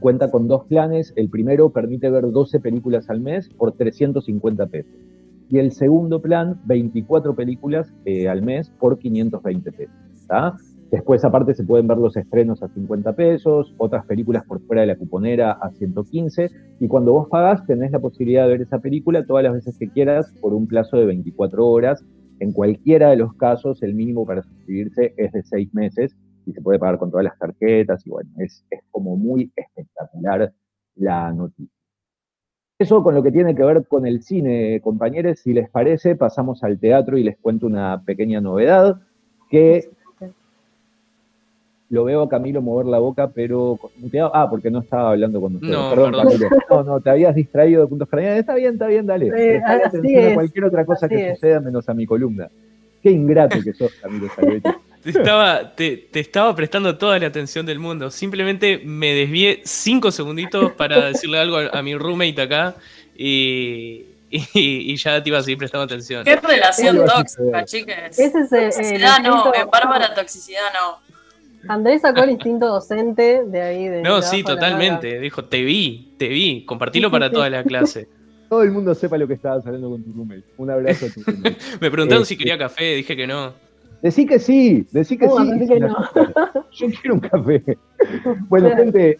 cuenta 0.00 0.28
con 0.28 0.48
dos 0.48 0.64
planes. 0.64 1.12
El 1.14 1.30
primero 1.30 1.70
permite 1.70 2.10
ver 2.10 2.28
12 2.28 2.58
películas 2.58 3.08
al 3.10 3.20
mes 3.20 3.48
por 3.48 3.70
350 3.70 4.66
pesos. 4.66 4.90
Y 5.50 5.58
el 5.58 5.70
segundo 5.70 6.20
plan, 6.20 6.60
24 6.64 7.36
películas 7.36 7.94
eh, 8.06 8.28
al 8.28 8.42
mes 8.42 8.70
por 8.70 8.98
520 8.98 9.70
pesos. 9.70 9.94
Después, 10.90 11.24
aparte, 11.24 11.54
se 11.54 11.62
pueden 11.62 11.86
ver 11.86 11.98
los 11.98 12.16
estrenos 12.16 12.62
a 12.62 12.68
50 12.68 13.14
pesos, 13.14 13.72
otras 13.78 14.04
películas 14.06 14.44
por 14.44 14.60
fuera 14.62 14.82
de 14.82 14.88
la 14.88 14.96
cuponera 14.96 15.52
a 15.52 15.70
115. 15.70 16.50
Y 16.80 16.88
cuando 16.88 17.12
vos 17.12 17.28
pagás, 17.28 17.64
tenés 17.64 17.92
la 17.92 18.00
posibilidad 18.00 18.44
de 18.44 18.50
ver 18.50 18.62
esa 18.62 18.80
película 18.80 19.24
todas 19.24 19.44
las 19.44 19.52
veces 19.52 19.78
que 19.78 19.88
quieras 19.88 20.32
por 20.40 20.52
un 20.52 20.66
plazo 20.66 20.96
de 20.96 21.06
24 21.06 21.64
horas. 21.64 22.04
En 22.40 22.52
cualquiera 22.52 23.10
de 23.10 23.16
los 23.16 23.34
casos, 23.34 23.82
el 23.82 23.94
mínimo 23.94 24.26
para 24.26 24.42
suscribirse 24.42 25.14
es 25.16 25.30
de 25.30 25.42
6 25.44 25.74
meses 25.74 26.16
y 26.46 26.52
se 26.52 26.60
puede 26.60 26.78
pagar 26.78 26.98
con 26.98 27.10
todas 27.10 27.24
las 27.24 27.38
tarjetas 27.38 28.04
y 28.06 28.10
bueno, 28.10 28.30
es, 28.38 28.64
como 28.90 29.16
muy 29.16 29.52
espectacular 29.54 30.52
la 30.96 31.32
noticia. 31.32 31.72
Eso 32.78 33.02
con 33.02 33.14
lo 33.14 33.22
que 33.22 33.30
tiene 33.30 33.54
que 33.54 33.62
ver 33.62 33.86
con 33.86 34.06
el 34.06 34.22
cine, 34.22 34.80
compañeros, 34.80 35.40
si 35.40 35.52
les 35.52 35.68
parece, 35.68 36.16
pasamos 36.16 36.64
al 36.64 36.80
teatro 36.80 37.18
y 37.18 37.22
les 37.22 37.36
cuento 37.38 37.66
una 37.66 38.02
pequeña 38.04 38.40
novedad 38.40 39.00
que 39.50 39.90
lo 41.90 42.04
veo 42.04 42.22
a 42.22 42.28
Camilo 42.28 42.62
mover 42.62 42.86
la 42.86 42.98
boca, 42.98 43.28
pero 43.28 43.78
ah, 44.32 44.48
porque 44.48 44.70
no 44.70 44.78
estaba 44.78 45.10
hablando 45.10 45.40
con 45.40 45.56
ustedes. 45.56 45.72
No, 45.72 45.90
perdón, 45.90 46.12
Camilo. 46.12 46.48
No, 46.70 46.82
no, 46.84 47.00
te 47.00 47.10
habías 47.10 47.34
distraído 47.34 47.82
de 47.82 47.88
puntos 47.88 48.08
cardinales. 48.08 48.40
Está 48.40 48.54
bien, 48.54 48.74
está 48.74 48.86
bien, 48.86 49.06
dale. 49.06 49.30
Eh, 49.36 50.32
cualquier 50.34 50.64
otra 50.64 50.84
cosa 50.84 51.08
que 51.08 51.34
suceda 51.34 51.60
menos 51.60 51.88
a 51.88 51.94
mi 51.94 52.06
columna. 52.06 52.48
Qué 53.02 53.10
ingrato 53.10 53.58
que 53.62 53.72
sos, 53.72 53.92
Camilo 54.00 54.28
te 55.02 55.10
estaba, 55.10 55.74
te, 55.74 56.08
estaba 56.12 56.54
prestando 56.54 56.96
toda 56.98 57.18
la 57.18 57.26
atención 57.26 57.64
del 57.66 57.78
mundo. 57.78 58.10
Simplemente 58.10 58.80
me 58.84 59.14
desvié 59.14 59.62
cinco 59.64 60.10
segunditos 60.12 60.72
para 60.72 61.06
decirle 61.06 61.38
algo 61.38 61.56
a, 61.56 61.82
mi 61.82 61.96
roommate 61.96 62.42
acá 62.42 62.74
y, 63.16 64.04
y, 64.30 64.94
ya 64.96 65.22
te 65.22 65.30
iba 65.30 65.38
a 65.38 65.42
seguir 65.42 65.58
prestando 65.58 65.84
atención. 65.86 66.22
¿Qué 66.24 66.36
relación 66.36 67.04
tóxica, 67.04 67.64
chicas? 67.64 68.18
Ese 68.18 68.40
es 68.40 68.52
el, 68.52 68.70
toxicidad 68.70 69.22
no, 69.22 69.54
en 69.54 69.70
Bárbara 69.70 70.14
toxicidad 70.14 70.68
no. 70.74 71.09
Andrés 71.68 72.02
sacó 72.02 72.22
el 72.22 72.30
instinto 72.30 72.66
docente 72.66 73.44
de 73.44 73.62
ahí. 73.62 73.88
De 73.88 74.02
no, 74.02 74.22
sí, 74.22 74.42
totalmente. 74.42 75.20
Dijo, 75.20 75.44
te 75.44 75.62
vi, 75.62 76.14
te 76.18 76.28
vi. 76.28 76.64
Compartilo 76.64 77.10
para 77.10 77.30
toda 77.30 77.50
la 77.50 77.64
clase. 77.64 78.08
Todo 78.48 78.62
el 78.64 78.72
mundo 78.72 78.94
sepa 78.96 79.16
lo 79.16 79.28
que 79.28 79.34
estabas 79.34 79.64
hablando 79.64 79.90
con 79.90 80.02
tu 80.02 80.12
roommate. 80.12 80.42
Un 80.56 80.70
abrazo 80.70 81.06
a 81.06 81.08
tu 81.10 81.22
roommate. 81.22 81.56
Me 81.80 81.90
preguntaron 81.90 82.26
si 82.26 82.34
este, 82.34 82.44
quería 82.44 82.58
café, 82.58 82.96
dije 82.96 83.16
que 83.16 83.26
no. 83.26 83.52
Decí 84.02 84.26
que 84.26 84.38
sí, 84.38 84.86
decí 84.90 85.16
que 85.16 85.28
sí. 85.28 85.34
Yo 86.72 86.86
quiero 87.00 87.14
un 87.14 87.20
café. 87.20 87.62
Bueno, 88.48 88.70
gente, 88.74 89.18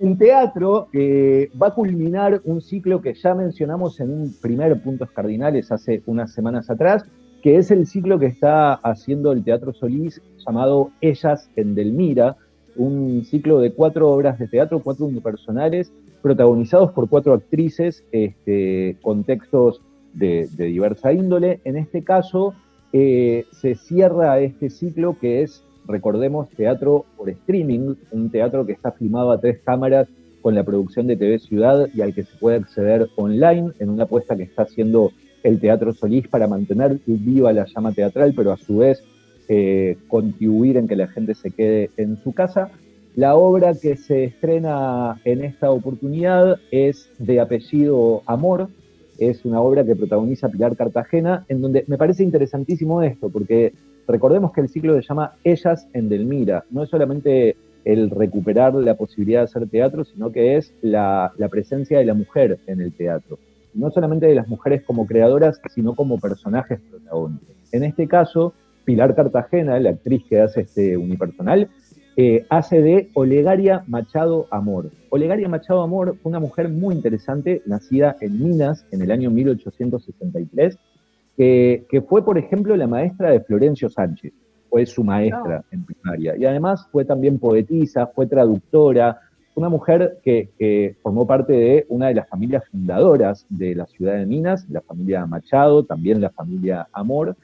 en 0.00 0.18
teatro 0.18 0.88
eh, 0.92 1.48
va 1.60 1.68
a 1.68 1.74
culminar 1.74 2.40
un 2.44 2.60
ciclo 2.60 3.00
que 3.00 3.14
ya 3.14 3.34
mencionamos 3.36 4.00
en 4.00 4.10
un 4.10 4.34
primer 4.40 4.82
Puntos 4.82 5.10
Cardinales 5.12 5.70
hace 5.70 6.02
unas 6.06 6.32
semanas 6.32 6.68
atrás, 6.68 7.04
que 7.42 7.56
es 7.56 7.70
el 7.72 7.86
ciclo 7.86 8.18
que 8.18 8.26
está 8.26 8.74
haciendo 8.74 9.32
el 9.32 9.42
Teatro 9.42 9.74
Solís 9.74 10.22
llamado 10.46 10.90
Ellas 11.00 11.50
en 11.56 11.74
Delmira, 11.74 12.36
un 12.76 13.24
ciclo 13.24 13.58
de 13.58 13.72
cuatro 13.72 14.10
obras 14.10 14.38
de 14.38 14.46
teatro, 14.46 14.80
cuatro 14.80 15.06
unipersonales, 15.06 15.92
protagonizados 16.22 16.92
por 16.92 17.08
cuatro 17.08 17.34
actrices 17.34 18.04
este, 18.12 18.96
con 19.02 19.24
textos 19.24 19.82
de, 20.14 20.48
diversa 20.56 21.12
índole. 21.12 21.60
En 21.64 21.76
este 21.76 22.04
caso, 22.04 22.54
eh, 22.92 23.44
se 23.50 23.74
cierra 23.74 24.38
este 24.38 24.70
ciclo 24.70 25.18
que 25.18 25.42
es, 25.42 25.64
recordemos, 25.86 26.48
teatro 26.50 27.04
por 27.16 27.28
streaming, 27.28 27.96
un 28.12 28.30
teatro 28.30 28.64
que 28.64 28.72
está 28.72 28.92
filmado 28.92 29.32
a 29.32 29.40
tres 29.40 29.58
cámaras 29.64 30.08
con 30.42 30.54
la 30.54 30.62
producción 30.62 31.08
de 31.08 31.16
TV 31.16 31.40
Ciudad 31.40 31.88
y 31.92 32.02
al 32.02 32.14
que 32.14 32.22
se 32.22 32.36
puede 32.36 32.58
acceder 32.58 33.08
online 33.16 33.72
en 33.80 33.90
una 33.90 34.04
apuesta 34.04 34.36
que 34.36 34.44
está 34.44 34.62
haciendo 34.62 35.10
el 35.42 35.60
Teatro 35.60 35.92
Solís 35.92 36.28
para 36.28 36.46
mantener 36.46 36.98
viva 37.06 37.52
la 37.52 37.66
llama 37.66 37.92
teatral, 37.92 38.32
pero 38.34 38.52
a 38.52 38.56
su 38.56 38.78
vez 38.78 39.02
eh, 39.48 39.96
contribuir 40.08 40.76
en 40.76 40.88
que 40.88 40.96
la 40.96 41.08
gente 41.08 41.34
se 41.34 41.50
quede 41.50 41.90
en 41.96 42.16
su 42.16 42.32
casa. 42.32 42.70
La 43.14 43.34
obra 43.34 43.74
que 43.74 43.96
se 43.96 44.24
estrena 44.24 45.20
en 45.24 45.44
esta 45.44 45.70
oportunidad 45.70 46.58
es 46.70 47.10
de 47.18 47.40
apellido 47.40 48.22
Amor, 48.26 48.68
es 49.18 49.44
una 49.44 49.60
obra 49.60 49.84
que 49.84 49.94
protagoniza 49.94 50.48
Pilar 50.48 50.76
Cartagena, 50.76 51.44
en 51.48 51.60
donde 51.60 51.84
me 51.86 51.98
parece 51.98 52.22
interesantísimo 52.22 53.02
esto, 53.02 53.28
porque 53.28 53.74
recordemos 54.08 54.52
que 54.52 54.62
el 54.62 54.68
ciclo 54.68 54.94
se 54.94 55.06
llama 55.06 55.34
Ellas 55.44 55.86
en 55.92 56.08
Delmira, 56.08 56.64
no 56.70 56.82
es 56.82 56.88
solamente 56.88 57.56
el 57.84 58.10
recuperar 58.10 58.74
la 58.74 58.94
posibilidad 58.94 59.40
de 59.40 59.44
hacer 59.44 59.68
teatro, 59.68 60.04
sino 60.04 60.30
que 60.30 60.56
es 60.56 60.72
la, 60.82 61.32
presencia 61.50 61.98
de 61.98 62.04
la 62.04 62.14
mujer 62.14 62.58
en 62.66 62.80
el 62.80 62.92
teatro. 62.92 63.38
No 63.74 63.90
solamente 63.90 64.26
de 64.26 64.34
las 64.34 64.48
mujeres 64.48 64.82
como 64.84 65.06
creadoras, 65.06 65.60
sino 65.74 65.94
como 65.94 66.18
personajes 66.18 66.80
protagónicos. 66.90 67.48
En 67.72 67.84
este 67.84 68.06
caso, 68.06 68.52
Pilar 68.84 69.14
Cartagena, 69.14 69.78
la 69.80 69.90
actriz 69.90 70.24
que 70.28 70.40
hace 70.40 70.62
este 70.62 70.96
unipersonal, 70.96 71.70
eh, 72.16 72.44
hace 72.50 72.82
de 72.82 73.10
Olegaria 73.14 73.84
Machado 73.86 74.46
Amor. 74.50 74.90
Olegaria 75.08 75.48
Machado 75.48 75.80
Amor 75.80 76.16
fue 76.22 76.30
una 76.30 76.40
mujer 76.40 76.68
muy 76.68 76.94
interesante, 76.94 77.62
nacida 77.64 78.16
en 78.20 78.42
Minas 78.42 78.84
en 78.90 79.00
el 79.00 79.10
año 79.10 79.30
1863, 79.30 80.78
que, 81.36 82.04
fue, 82.06 82.24
por 82.24 82.36
ejemplo, 82.36 82.76
la 82.76 82.86
maestra 82.86 83.30
de 83.30 83.40
Florencio 83.40 83.88
Sánchez, 83.88 84.32
fue 84.68 84.84
su 84.84 85.02
maestra 85.02 85.64
en 85.70 85.84
primaria. 85.84 86.36
Y 86.36 86.44
además 86.44 86.86
fue 86.92 87.04
también 87.04 87.38
poetisa, 87.38 88.06
fue 88.08 88.26
traductora, 88.26 89.18
una 89.54 89.68
mujer 89.68 90.18
que, 90.22 90.50
que, 90.58 90.96
formó 91.02 91.26
parte 91.26 91.52
de 91.52 91.86
una 91.88 92.08
de 92.08 92.14
las 92.14 92.28
familias 92.28 92.64
fundadoras 92.70 93.46
de 93.48 93.74
la 93.74 93.86
ciudad 93.86 94.14
de 94.14 94.26
Minas, 94.26 94.66
la 94.70 94.80
familia 94.80 95.26
Machado, 95.26 95.84
también 95.84 96.20
la 96.20 96.30
familia 96.30 96.88
Amor, 96.92 97.36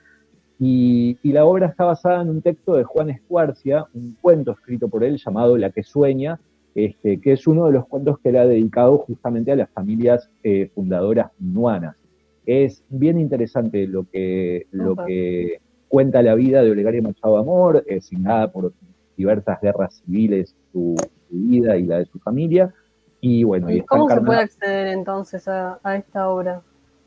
y, 0.61 1.18
la 1.23 1.44
obra 1.44 1.66
está 1.66 1.85
basada 1.85 2.23
en 2.23 2.31
un 2.31 2.42
texto 2.42 2.75
de 2.75 2.85
Juan 2.85 3.11
Escuarcia, 3.11 3.87
un 3.94 4.16
cuento 4.21 4.53
escrito 4.53 4.88
por 4.88 5.05
él 5.05 5.18
llamado 5.25 5.57
La 5.57 5.71
que 5.71 5.85
sueña, 5.85 6.40
este, 6.75 7.21
que 7.21 7.33
es 7.33 7.47
uno 7.47 7.66
de 7.66 7.73
los 7.73 7.87
cuentos 7.87 8.18
que 8.18 8.31
él 8.31 8.37
ha 8.37 8.47
dedicado 8.47 8.99
justamente 8.99 9.53
a 9.53 9.57
las 9.57 9.71
familias 9.71 10.29
eh, 10.42 10.71
fundadoras 10.75 11.31
minuanas. 11.38 11.97
Es 12.44 12.83
bien 12.88 13.21
interesante 13.21 13.87
lo 13.87 14.05
que, 14.11 14.66
lo 14.73 14.97
que 14.97 15.61
cuenta 15.88 16.23
la 16.23 16.35
vida 16.35 16.62
de 16.62 16.71
Olegaria 16.71 17.03
Machado 17.03 17.37
Amor, 17.37 17.85
eh, 17.87 18.01
signada 18.01 18.51
por 18.51 18.73
diversas 19.16 19.61
guerras 19.61 20.03
civiles, 20.05 20.57
su, 20.73 20.97
vida 21.31 21.77
y 21.77 21.85
la 21.85 21.99
de 21.99 22.07
su 22.07 22.19
familia. 22.19 22.75
Y 23.21 23.45
bueno, 23.45 23.71
y 23.71 23.81
¿Cómo 23.83 24.09
se 24.09 24.21
puede 24.21 24.41
acceder 24.41 24.87
entonces 24.88 25.49
a 25.49 25.79
esta 25.97 26.29
obra? 26.29 26.62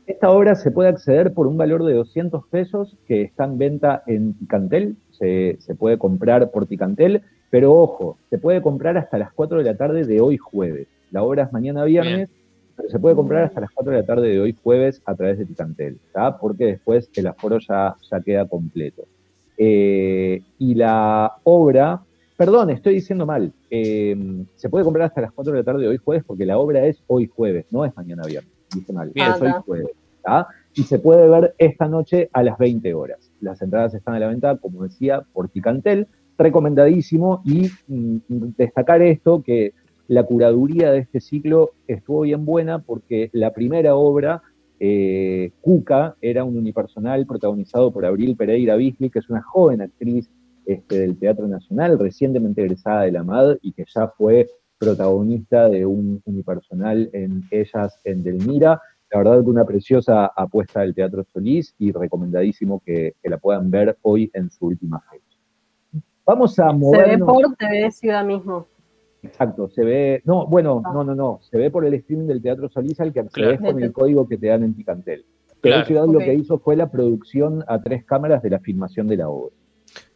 Esta 0.06 0.30
obra 0.30 0.56
se 0.56 0.70
puede 0.70 0.88
acceder 0.88 1.32
por 1.32 1.46
un 1.46 1.56
valor 1.56 1.84
de 1.84 1.94
200 1.94 2.46
pesos 2.48 2.96
que 3.06 3.22
está 3.22 3.44
en 3.44 3.58
venta 3.58 4.02
en 4.06 4.34
Ticantel, 4.34 4.96
se, 5.10 5.56
puede 5.78 5.96
comprar 5.96 6.50
por 6.50 6.66
Ticantel, 6.66 7.22
pero 7.50 7.72
ojo, 7.72 8.18
se 8.28 8.38
puede 8.38 8.60
comprar 8.60 8.98
hasta 8.98 9.18
las 9.18 9.32
4 9.32 9.58
de 9.58 9.64
la 9.64 9.76
tarde 9.76 10.04
de 10.04 10.20
hoy 10.20 10.38
jueves. 10.38 10.88
La 11.12 11.22
obra 11.22 11.44
es 11.44 11.52
mañana 11.52 11.84
viernes, 11.84 12.28
pero 12.76 12.88
se 12.88 12.98
puede 12.98 13.14
comprar 13.14 13.44
hasta 13.44 13.60
las 13.60 13.70
4 13.70 13.92
de 13.92 14.00
la 14.00 14.06
tarde 14.06 14.28
de 14.28 14.40
hoy 14.40 14.56
jueves 14.60 15.00
a 15.06 15.14
través 15.14 15.38
de 15.38 15.46
Ticantel, 15.46 15.98
porque 16.40 16.66
después 16.66 17.08
el 17.14 17.28
aforo 17.28 17.58
ya, 17.60 17.94
ya 18.10 18.20
queda 18.20 18.48
completo. 18.48 19.04
Eh, 19.56 20.42
y 20.58 20.74
la 20.74 21.34
obra, 21.44 22.02
perdón, 22.44 22.70
estoy 22.70 22.94
diciendo 22.94 23.24
mal, 23.24 23.52
eh, 23.70 24.16
se 24.56 24.68
puede 24.68 24.84
comprar 24.84 25.06
hasta 25.06 25.20
las 25.20 25.30
4 25.30 25.52
de 25.52 25.58
la 25.60 25.64
tarde 25.64 25.82
de 25.82 25.88
hoy 25.90 25.96
jueves 25.96 26.24
porque 26.26 26.44
la 26.44 26.58
obra 26.58 26.84
es 26.86 27.00
hoy 27.06 27.28
jueves, 27.28 27.66
no 27.70 27.84
es 27.84 27.96
mañana 27.96 28.24
viernes. 28.26 28.50
Y 30.74 30.82
se 30.82 30.98
puede 30.98 31.28
ver 31.28 31.54
esta 31.58 31.86
noche 31.86 32.30
a 32.32 32.42
las 32.42 32.58
20 32.58 32.94
horas. 32.94 33.30
Las 33.40 33.62
entradas 33.62 33.94
están 33.94 34.16
a 34.16 34.18
la 34.18 34.26
venta, 34.26 34.56
como 34.56 34.82
decía, 34.82 35.22
por 35.32 35.50
Ticantel, 35.50 36.08
recomendadísimo. 36.36 37.42
Y 37.44 37.70
mm, 37.86 38.16
destacar 38.56 39.02
esto 39.02 39.44
que 39.44 39.72
la 40.08 40.24
curaduría 40.24 40.90
de 40.90 40.98
este 40.98 41.20
ciclo 41.20 41.70
estuvo 41.86 42.22
bien 42.22 42.44
buena 42.44 42.80
porque 42.80 43.30
la 43.32 43.52
primera 43.52 43.94
obra, 43.94 44.42
eh, 44.80 45.52
Cuca, 45.60 46.16
era 46.20 46.42
un 46.42 46.56
unipersonal 46.56 47.24
protagonizado 47.24 47.92
por 47.92 48.04
Abril 48.04 48.34
Pereira 48.34 48.74
Bisli, 48.74 49.10
que 49.10 49.20
es 49.20 49.30
una 49.30 49.42
joven 49.42 49.80
actriz 49.80 50.28
este, 50.66 51.00
del 51.00 51.18
Teatro 51.18 51.48
Nacional, 51.48 51.98
recientemente 51.98 52.62
egresada 52.62 53.02
de 53.02 53.12
la 53.12 53.24
MAD 53.24 53.58
y 53.62 53.72
que 53.72 53.84
ya 53.92 54.08
fue 54.08 54.48
protagonista 54.78 55.68
de 55.68 55.86
un 55.86 56.20
unipersonal 56.24 57.08
en 57.12 57.44
Ellas 57.50 58.00
en 58.04 58.22
Delmira. 58.22 58.80
La 59.10 59.18
verdad 59.18 59.42
que 59.42 59.50
una 59.50 59.64
preciosa 59.64 60.26
apuesta 60.26 60.80
del 60.80 60.94
Teatro 60.94 61.24
Solís 61.32 61.74
y 61.78 61.92
recomendadísimo 61.92 62.82
que, 62.84 63.14
la 63.22 63.38
puedan 63.38 63.70
ver 63.70 63.96
hoy 64.02 64.30
en 64.34 64.50
su 64.50 64.66
última 64.66 65.00
fecha. 65.10 66.02
Vamos 66.24 66.58
a 66.58 66.72
movernos. 66.72 67.04
Se 67.04 67.16
ve 67.16 67.46
por 67.48 67.56
TV 67.56 67.90
Ciudad 67.90 68.24
mismo. 68.24 68.66
Exacto, 69.22 69.68
se 69.68 69.84
ve, 69.84 70.22
no, 70.24 70.46
bueno, 70.48 70.82
ah. 70.84 70.90
no, 70.92 71.04
no, 71.04 71.14
no, 71.14 71.38
se 71.42 71.56
ve 71.56 71.70
por 71.70 71.84
el 71.84 71.94
streaming 71.94 72.26
del 72.26 72.42
Teatro 72.42 72.68
Solís 72.68 72.98
al 73.00 73.12
que 73.12 73.20
accedes 73.20 73.60
con 73.60 73.80
el 73.80 73.92
código 73.92 74.26
que 74.26 74.36
te 74.36 74.48
dan 74.48 74.64
en 74.64 74.74
Picantel. 74.74 75.24
Pero 75.60 75.84
Ciudad 75.84 76.06
lo 76.06 76.18
que 76.18 76.34
hizo 76.34 76.58
fue 76.58 76.74
la 76.74 76.90
producción 76.90 77.62
a 77.68 77.80
tres 77.80 78.04
cámaras 78.04 78.42
de 78.42 78.50
la 78.50 78.58
filmación 78.58 79.06
de 79.06 79.16
la 79.16 79.28
obra. 79.28 79.54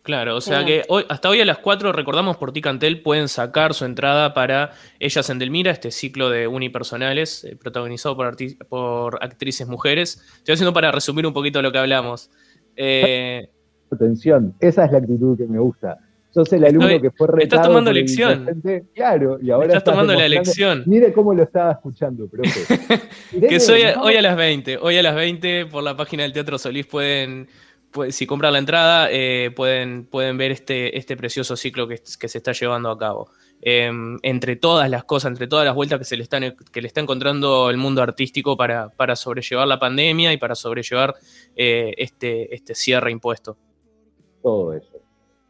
Claro, 0.07 0.37
o 0.37 0.41
sea 0.41 0.65
que 0.65 0.85
hoy, 0.87 1.05
hasta 1.09 1.29
hoy 1.29 1.41
a 1.41 1.45
las 1.45 1.59
4, 1.59 1.91
recordamos 1.91 2.37
por 2.37 2.53
Ticantel, 2.53 3.03
pueden 3.03 3.27
sacar 3.27 3.75
su 3.75 3.85
entrada 3.85 4.35
para 4.35 4.71
Ellas 5.01 5.29
en 5.31 5.41
Delmira, 5.41 5.73
este 5.73 5.91
ciclo 5.91 6.31
de 6.31 6.47
unipersonales 6.47 7.43
eh, 7.43 7.57
protagonizado 7.57 8.17
por, 8.17 8.37
por, 8.69 9.19
actrices 9.21 9.67
mujeres. 9.67 10.23
Estoy 10.37 10.53
haciendo 10.53 10.73
para 10.73 10.93
resumir 10.93 11.27
un 11.27 11.33
poquito 11.33 11.61
lo 11.61 11.73
que 11.73 11.79
hablamos. 11.79 12.31
Eh, 12.77 13.51
Atención, 13.91 14.55
esa 14.61 14.85
es 14.85 14.93
la 14.93 14.99
actitud 14.99 15.37
que 15.37 15.47
me 15.47 15.59
gusta. 15.59 15.99
Sos 16.31 16.53
el 16.53 16.65
alumno 16.67 17.01
que 17.01 17.11
fue 17.11 17.27
retado. 17.27 17.43
Estás 17.43 17.63
tomando 17.67 17.93
lección. 17.93 18.63
Claro, 18.95 19.39
y 19.43 19.51
ahora 19.51 19.67
estás, 19.67 19.83
tomando 19.83 20.13
la 20.13 20.29
lección. 20.29 20.85
Mire 20.87 21.13
cómo 21.13 21.35
lo 21.35 21.43
estaba 21.43 21.73
escuchando, 21.73 22.29
profe. 22.29 23.01
que 23.49 23.59
soy 23.59 23.81
hoy 24.01 24.15
a 24.15 24.23
las 24.23 24.37
20. 24.37 24.79
Hoy 24.81 24.99
a 24.99 25.03
las 25.03 25.17
20 25.17 25.67
por 25.67 25.83
la 25.83 25.97
página 25.97 26.23
del 26.23 26.33
Teatro 26.33 26.59
Solís 26.59 26.87
pueden 26.87 27.49
si 28.11 28.27
compran 28.27 28.53
la 28.53 28.59
entrada, 28.59 29.09
eh, 29.11 29.51
pueden, 29.55 30.07
pueden 30.07 30.37
ver 30.39 30.51
este, 30.51 30.97
este 30.99 31.17
precioso 31.17 31.57
ciclo 31.57 31.89
que, 31.89 31.99
se 32.05 32.39
está 32.39 32.53
llevando 32.53 32.91
a 32.91 32.99
cabo. 32.99 33.29
Em, 33.63 34.19
entre 34.23 34.57
todas 34.57 34.91
las 34.91 35.05
cosas, 35.05 35.31
entre 35.31 35.47
todas 35.47 35.65
las 35.65 35.75
vueltas 35.75 35.99
que, 35.99 36.05
se 36.05 36.17
le, 36.17 36.23
están, 36.23 36.43
que 36.73 36.81
le 36.83 36.87
está 36.87 37.01
encontrando 37.01 37.71
el 37.71 37.79
mundo 37.79 38.03
artístico 38.03 38.57
para, 38.57 38.91
para 38.91 39.17
sobrellevar 39.17 39.67
la 39.67 39.79
pandemia 39.79 40.33
y 40.33 40.37
para 40.37 40.55
sobrellevar 40.55 41.15
eh, 41.57 41.95
este, 41.97 42.55
este 42.55 42.75
cierre 42.75 43.11
impuesto. 43.11 43.57
Todo 44.43 44.75
eso. 44.75 45.01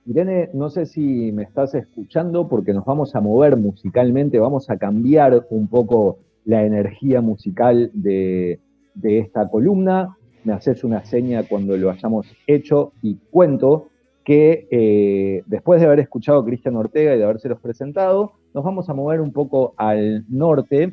Irene, 0.07 0.51
no 0.53 0.71
sé 0.71 0.87
si 0.87 1.33
me 1.33 1.43
estás 1.43 1.75
escuchando 1.75 2.47
porque 2.47 2.73
nos 2.73 2.85
vamos 2.85 3.15
a 3.17 3.21
mover 3.21 3.57
musicalmente, 3.57 4.39
vamos 4.39 4.71
a 4.71 4.77
cambiar 4.77 5.47
un 5.51 5.67
poco 5.67 6.21
la 6.45 6.65
energía 6.65 7.21
musical 7.21 7.91
de, 7.93 8.61
de 8.95 9.19
esta 9.19 9.49
columna 9.49 10.17
me 10.47 10.53
haces 10.53 10.85
una 10.85 11.05
seña 11.05 11.43
cuando 11.43 11.77
lo 11.77 11.91
hayamos 11.91 12.29
hecho 12.47 12.93
y 13.03 13.17
cuento 13.17 13.89
que 14.25 14.69
eh, 14.71 15.43
después 15.47 15.81
de 15.81 15.87
haber 15.87 15.99
escuchado 15.99 16.39
a 16.39 16.45
Cristian 16.45 16.77
Ortega 16.77 17.15
y 17.15 17.19
de 17.19 17.25
habérselos 17.25 17.61
presentado, 17.61 18.33
nos 18.55 18.63
vamos 18.63 18.89
a 18.89 18.95
mover 18.95 19.21
un 19.21 19.33
poco 19.33 19.75
al 19.77 20.25
norte 20.29 20.93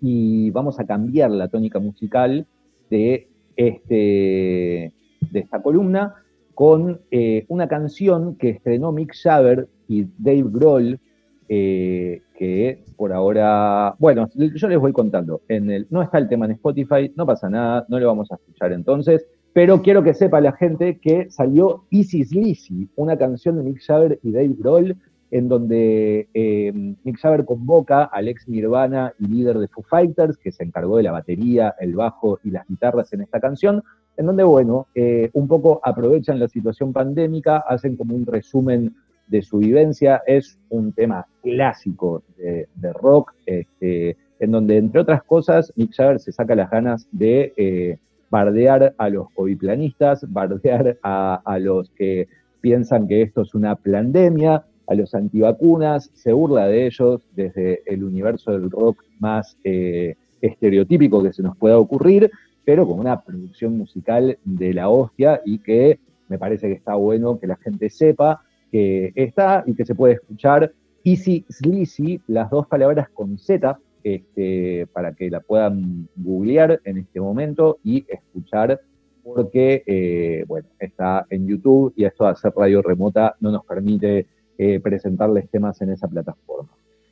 y 0.00 0.50
vamos 0.50 0.80
a 0.80 0.86
cambiar 0.86 1.30
la 1.30 1.46
tónica 1.46 1.78
musical 1.78 2.46
de, 2.90 3.28
este, 3.54 4.92
de 5.30 5.38
esta 5.38 5.62
columna 5.62 6.16
con 6.54 7.00
eh, 7.12 7.44
una 7.46 7.68
canción 7.68 8.34
que 8.34 8.50
estrenó 8.50 8.90
Mick 8.90 9.14
Jagger 9.14 9.68
y 9.86 10.06
Dave 10.18 10.46
Grohl 10.46 10.98
eh, 11.48 12.22
que 12.36 12.84
por 12.96 13.12
ahora, 13.12 13.94
bueno, 13.98 14.28
yo 14.34 14.68
les 14.68 14.78
voy 14.78 14.92
contando, 14.92 15.42
en 15.48 15.70
el, 15.70 15.86
no 15.90 16.02
está 16.02 16.18
el 16.18 16.28
tema 16.28 16.44
en 16.46 16.52
Spotify, 16.52 17.12
no 17.16 17.26
pasa 17.26 17.48
nada, 17.48 17.86
no 17.88 17.98
lo 17.98 18.06
vamos 18.06 18.30
a 18.30 18.34
escuchar 18.34 18.72
entonces, 18.72 19.26
pero 19.52 19.82
quiero 19.82 20.02
que 20.02 20.14
sepa 20.14 20.40
la 20.40 20.52
gente 20.52 20.98
que 20.98 21.30
salió 21.30 21.84
Easy 21.90 22.24
Sleazy, 22.24 22.88
una 22.96 23.16
canción 23.16 23.56
de 23.56 23.64
Mick 23.64 23.80
Jagger 23.80 24.18
y 24.22 24.32
Dave 24.32 24.54
Grohl, 24.58 24.96
en 25.30 25.48
donde 25.48 26.28
eh, 26.32 26.72
Mick 27.02 27.18
Jagger 27.18 27.44
convoca 27.44 28.04
al 28.04 28.28
ex 28.28 28.48
Nirvana 28.48 29.12
y 29.18 29.26
líder 29.26 29.58
de 29.58 29.68
Foo 29.68 29.82
Fighters, 29.82 30.36
que 30.36 30.52
se 30.52 30.64
encargó 30.64 30.96
de 30.96 31.02
la 31.02 31.12
batería, 31.12 31.74
el 31.80 31.94
bajo 31.94 32.38
y 32.44 32.50
las 32.50 32.66
guitarras 32.68 33.12
en 33.12 33.22
esta 33.22 33.40
canción, 33.40 33.82
en 34.16 34.26
donde, 34.26 34.44
bueno, 34.44 34.86
eh, 34.94 35.30
un 35.32 35.48
poco 35.48 35.80
aprovechan 35.82 36.38
la 36.38 36.48
situación 36.48 36.92
pandémica, 36.92 37.58
hacen 37.58 37.96
como 37.96 38.14
un 38.14 38.26
resumen 38.26 38.94
de 39.28 39.42
su 39.42 39.58
vivencia. 39.58 40.22
Es 40.26 40.58
un 40.68 40.92
tema 40.92 41.26
clásico 41.42 42.22
de, 42.36 42.66
rock, 42.94 43.34
este, 43.46 44.16
en 44.40 44.50
donde, 44.50 44.76
entre 44.76 45.00
otras 45.00 45.22
cosas, 45.22 45.72
Mick 45.76 45.94
Jagger 45.94 46.20
se 46.20 46.32
saca 46.32 46.54
las 46.54 46.70
ganas 46.70 47.08
de 47.12 47.52
eh, 47.56 47.98
bardear 48.30 48.94
a 48.98 49.08
los 49.08 49.30
coviplanistas, 49.30 50.30
bardear 50.30 50.98
a, 51.02 51.58
los 51.60 51.90
que 51.90 52.28
piensan 52.60 53.08
que 53.08 53.22
esto 53.22 53.42
es 53.42 53.54
una 53.54 53.76
pandemia, 53.76 54.64
a 54.86 54.94
los 54.94 55.14
antivacunas, 55.14 56.10
se 56.14 56.32
burla 56.32 56.66
de 56.66 56.86
ellos 56.86 57.20
desde 57.36 57.82
el 57.84 58.04
universo 58.04 58.52
del 58.52 58.70
rock 58.70 59.04
más 59.18 59.56
eh, 59.62 60.14
estereotípico 60.40 61.22
que 61.22 61.32
se 61.32 61.42
nos 61.42 61.56
pueda 61.56 61.78
ocurrir, 61.78 62.30
pero 62.64 62.86
con 62.86 62.98
una 62.98 63.20
producción 63.20 63.76
musical 63.76 64.38
de 64.44 64.72
la 64.72 64.88
hostia 64.88 65.42
y 65.44 65.58
que 65.58 65.98
me 66.28 66.38
parece 66.38 66.68
que 66.68 66.74
está 66.74 66.94
bueno 66.94 67.38
que 67.38 67.46
la 67.46 67.56
gente 67.56 67.90
sepa 67.90 68.42
que 68.70 69.12
está 69.14 69.64
y 69.66 69.74
que 69.74 69.84
se 69.84 69.94
puede 69.94 70.14
escuchar. 70.14 70.72
Easy 71.04 71.44
Sleazy, 71.48 72.20
las 72.26 72.50
dos 72.50 72.66
palabras 72.66 73.08
con 73.10 73.38
Z, 73.38 73.78
este, 74.02 74.86
para 74.92 75.12
que 75.14 75.30
la 75.30 75.40
puedan 75.40 76.08
googlear 76.16 76.80
en 76.84 76.98
este 76.98 77.20
momento 77.20 77.78
y 77.84 78.04
escuchar, 78.08 78.80
porque, 79.22 79.82
eh, 79.86 80.44
bueno, 80.46 80.68
está 80.78 81.26
en 81.30 81.46
YouTube 81.46 81.92
y 81.96 82.04
esto 82.04 82.24
de 82.24 82.30
hacer 82.30 82.52
radio 82.56 82.82
remota 82.82 83.36
no 83.40 83.50
nos 83.50 83.64
permite 83.64 84.26
eh, 84.56 84.80
presentarles 84.80 85.48
temas 85.50 85.80
en 85.82 85.90
esa 85.90 86.08
plataforma. 86.08 86.70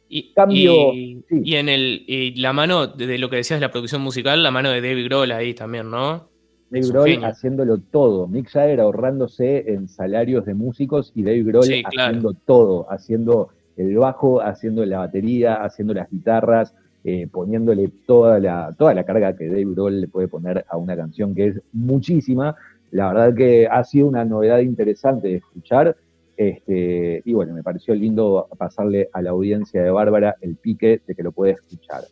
Y, 0.09 0.33
Cambio, 0.35 0.93
y, 0.95 1.55
en 1.57 1.69
el, 1.69 2.05
y 2.07 2.35
la 2.37 2.53
mano 2.53 2.87
de 2.87 3.19
lo 3.19 3.29
que 3.29 3.37
decías 3.37 3.59
de 3.59 3.67
la 3.67 3.73
producción 3.73 4.03
musical, 4.03 4.43
la 4.43 4.53
mano 4.53 4.71
de 4.71 4.81
David 4.81 5.05
Grohl 5.07 5.33
ahí 5.33 5.53
también, 5.53 5.91
¿no? 5.91 6.29
Dave 6.71 6.89
Grohl 6.89 7.25
haciéndolo 7.25 7.79
todo. 7.79 8.27
Mick 8.27 8.49
Jagger 8.49 8.81
ahorrándose 8.81 9.73
en 9.73 9.89
salarios 9.89 10.45
de 10.47 10.55
músicos 10.55 11.13
y 11.15 11.23
Dave 11.23 11.43
Grohl 11.43 11.83
haciendo 11.85 12.35
todo, 12.35 12.91
haciendo 12.91 13.51
el 13.77 13.97
bajo, 13.97 14.41
haciendo 14.41 14.85
la 14.85 14.99
batería, 14.99 15.63
haciendo 15.63 15.95
las 15.95 16.11
guitarras, 16.11 16.75
eh, 17.05 17.29
poniéndole 17.31 17.89
toda 18.07 18.41
la, 18.41 18.75
toda 18.77 18.95
la 18.95 19.05
carga 19.05 19.37
que 19.37 19.49
Dave 19.49 19.67
Grohl 19.67 20.01
le 20.01 20.09
puede 20.09 20.29
poner 20.29 20.65
a 20.69 20.77
una 20.77 20.97
canción 20.97 21.35
que 21.35 21.49
es 21.49 21.61
muchísima. 21.73 22.57
La 22.91 23.13
verdad 23.13 23.35
que 23.35 23.69
ha 23.69 23.85
sido 23.85 24.09
una 24.09 24.25
novedad 24.25 24.59
interesante 24.59 25.29
de 25.29 25.37
escuchar. 25.37 25.97
Este, 26.37 27.23
y 27.25 27.33
bueno, 27.33 27.55
me 27.55 27.63
pareció 27.63 27.95
lindo 27.95 28.49
pasarle 28.59 29.09
a 29.13 29.23
la 29.23 29.31
audiencia 29.31 29.83
de 29.83 29.91
Bárbara 29.91 30.37
el 30.41 30.57
pique 30.57 31.01
de 31.07 31.15
que 31.15 31.23
lo 31.23 31.33
puede 31.33 31.53
escuchar. 31.53 32.03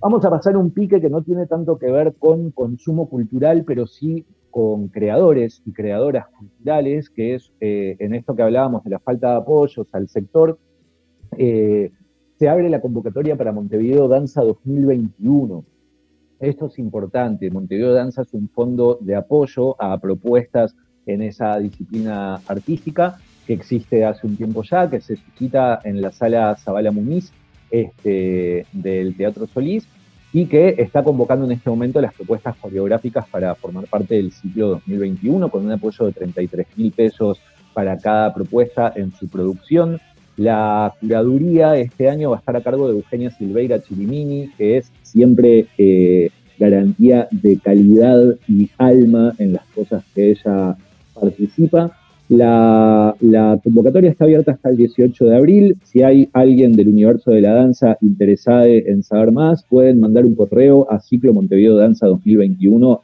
Vamos 0.00 0.24
a 0.24 0.30
pasar 0.30 0.56
un 0.56 0.70
pique 0.70 1.00
que 1.00 1.08
no 1.08 1.22
tiene 1.22 1.46
tanto 1.46 1.78
que 1.78 1.90
ver 1.90 2.14
con 2.18 2.50
consumo 2.50 3.08
cultural, 3.08 3.64
pero 3.64 3.86
sí 3.86 4.26
con 4.50 4.88
creadores 4.88 5.62
y 5.64 5.72
creadoras 5.72 6.28
culturales, 6.28 7.08
que 7.10 7.34
es 7.34 7.52
eh, 7.60 7.96
en 7.98 8.14
esto 8.14 8.36
que 8.36 8.42
hablábamos 8.42 8.84
de 8.84 8.90
la 8.90 8.98
falta 8.98 9.30
de 9.30 9.36
apoyos 9.36 9.86
al 9.92 10.08
sector, 10.08 10.58
eh, 11.38 11.90
se 12.38 12.48
abre 12.48 12.68
la 12.68 12.80
convocatoria 12.80 13.36
para 13.36 13.52
Montevideo 13.52 14.06
Danza 14.06 14.42
2021. 14.42 15.64
Esto 16.40 16.66
es 16.66 16.78
importante. 16.78 17.50
Montevideo 17.50 17.94
Danza 17.94 18.22
es 18.22 18.34
un 18.34 18.48
fondo 18.50 18.98
de 19.00 19.16
apoyo 19.16 19.80
a 19.80 19.98
propuestas 19.98 20.76
en 21.06 21.22
esa 21.22 21.58
disciplina 21.58 22.36
artística 22.46 23.18
que 23.46 23.54
existe 23.54 24.04
hace 24.04 24.26
un 24.26 24.36
tiempo 24.36 24.62
ya, 24.62 24.90
que 24.90 25.00
se 25.00 25.16
suscita 25.16 25.80
en 25.84 26.02
la 26.02 26.12
sala 26.12 26.54
Zabala 26.56 26.90
Muniz 26.90 27.32
este, 27.70 28.66
del 28.72 29.16
Teatro 29.16 29.46
Solís 29.46 29.86
y 30.32 30.46
que 30.46 30.74
está 30.78 31.02
convocando 31.02 31.46
en 31.46 31.52
este 31.52 31.70
momento 31.70 32.00
las 32.00 32.14
propuestas 32.14 32.56
coreográficas 32.56 33.26
para 33.28 33.54
formar 33.54 33.86
parte 33.86 34.16
del 34.16 34.32
ciclo 34.32 34.68
2021 34.68 35.48
con 35.48 35.64
un 35.64 35.72
apoyo 35.72 36.06
de 36.06 36.12
33 36.12 36.66
mil 36.76 36.92
pesos 36.92 37.40
para 37.72 37.96
cada 37.98 38.34
propuesta 38.34 38.92
en 38.96 39.12
su 39.12 39.28
producción. 39.28 40.00
La 40.36 40.92
curaduría 41.00 41.76
este 41.76 42.10
año 42.10 42.30
va 42.30 42.36
a 42.36 42.38
estar 42.40 42.56
a 42.56 42.60
cargo 42.60 42.88
de 42.88 42.94
Eugenia 42.94 43.30
Silveira 43.30 43.82
Chirimini, 43.82 44.50
que 44.58 44.76
es 44.76 44.92
siempre 45.02 45.66
eh, 45.78 46.30
garantía 46.58 47.28
de 47.30 47.58
calidad 47.58 48.36
y 48.46 48.70
alma 48.76 49.32
en 49.38 49.54
las 49.54 49.64
cosas 49.74 50.04
que 50.14 50.32
ella 50.32 50.76
participa. 51.14 51.98
La, 52.28 53.14
convocatoria 53.62 54.10
está 54.10 54.24
abierta 54.24 54.52
hasta 54.52 54.70
el 54.70 54.76
18 54.76 55.24
de 55.26 55.36
abril. 55.36 55.76
Si 55.84 56.02
hay 56.02 56.28
alguien 56.32 56.74
del 56.74 56.88
universo 56.88 57.30
de 57.30 57.40
la 57.40 57.52
danza 57.52 57.96
interesado 58.00 58.64
en 58.64 59.02
saber 59.02 59.30
más, 59.30 59.64
pueden 59.64 60.00
mandar 60.00 60.24
un 60.24 60.34
correo 60.34 60.90
a 60.90 61.00
ciclo 61.00 61.32
Montevideo 61.32 61.76
Danza 61.76 62.06
2021 62.06 63.00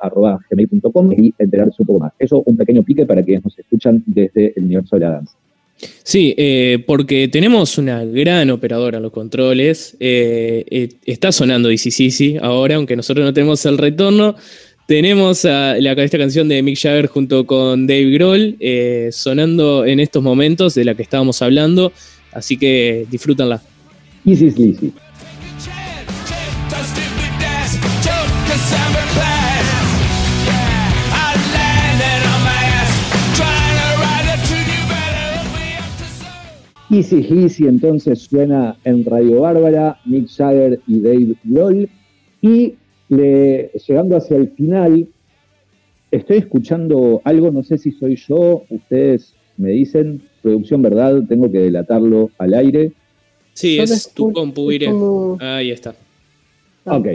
arroba 0.00 0.38
gmail.com 0.48 1.12
y 1.12 1.34
enterarse 1.38 1.76
un 1.80 1.86
poco 1.86 2.00
más. 2.00 2.12
Eso, 2.18 2.42
un 2.46 2.56
pequeño 2.56 2.82
pique 2.82 3.04
para 3.04 3.22
quienes 3.22 3.44
nos 3.44 3.58
escuchan 3.58 4.02
desde 4.06 4.52
el 4.56 4.64
universo 4.64 4.96
de 4.96 5.00
la 5.00 5.10
danza. 5.10 5.36
Sí, 6.02 6.34
eh, 6.36 6.82
porque 6.86 7.28
tenemos 7.28 7.78
una 7.78 8.04
gran 8.04 8.50
operadora 8.50 8.96
en 8.96 9.02
los 9.02 9.12
controles. 9.12 9.96
Eh, 10.00 10.64
eh, 10.70 10.88
está 11.06 11.30
sonando 11.30 11.70
Easy 11.70 12.36
ahora, 12.40 12.76
aunque 12.76 12.96
nosotros 12.96 13.24
no 13.24 13.32
tenemos 13.32 13.64
el 13.66 13.78
retorno. 13.78 14.34
Tenemos 14.88 15.44
la, 15.44 15.76
esta 15.76 16.16
canción 16.16 16.48
de 16.48 16.62
Mick 16.62 16.78
Jagger 16.78 17.08
junto 17.08 17.44
con 17.44 17.86
Dave 17.86 18.10
Grohl 18.10 18.56
sonando 19.12 19.84
en 19.84 20.00
estos 20.00 20.22
momentos 20.22 20.74
de 20.74 20.86
la 20.86 20.94
que 20.94 21.02
estábamos 21.02 21.42
hablando. 21.42 21.92
Así 22.32 22.56
que 22.56 23.06
disfrútanla. 23.10 23.60
Easy 24.24 24.50
Sleazy. 24.50 24.94
Easy 36.90 37.26
Easy 37.30 37.66
entonces 37.66 38.20
suena 38.20 38.74
en 38.84 39.04
Radio 39.04 39.42
Bárbara, 39.42 40.00
Mick 40.06 40.30
Jagger 40.34 40.80
y 40.86 41.00
Dave 41.00 41.34
Grohl. 41.44 41.90
Y 42.40 42.77
llegando 43.08 44.16
hacia 44.16 44.36
el 44.36 44.50
final, 44.50 45.08
estoy 46.10 46.38
escuchando 46.38 47.20
algo, 47.24 47.50
no 47.50 47.62
sé 47.62 47.78
si 47.78 47.92
soy 47.92 48.16
yo, 48.16 48.64
ustedes 48.70 49.34
me 49.56 49.70
dicen, 49.70 50.22
producción 50.42 50.82
verdad, 50.82 51.22
tengo 51.28 51.50
que 51.50 51.58
delatarlo 51.58 52.30
al 52.38 52.54
aire. 52.54 52.92
Sí, 53.52 53.78
es 53.78 54.12
tu 54.14 54.32
compu, 54.32 54.70
Ahí 55.40 55.70
está. 55.70 55.94
Ok, 56.84 57.08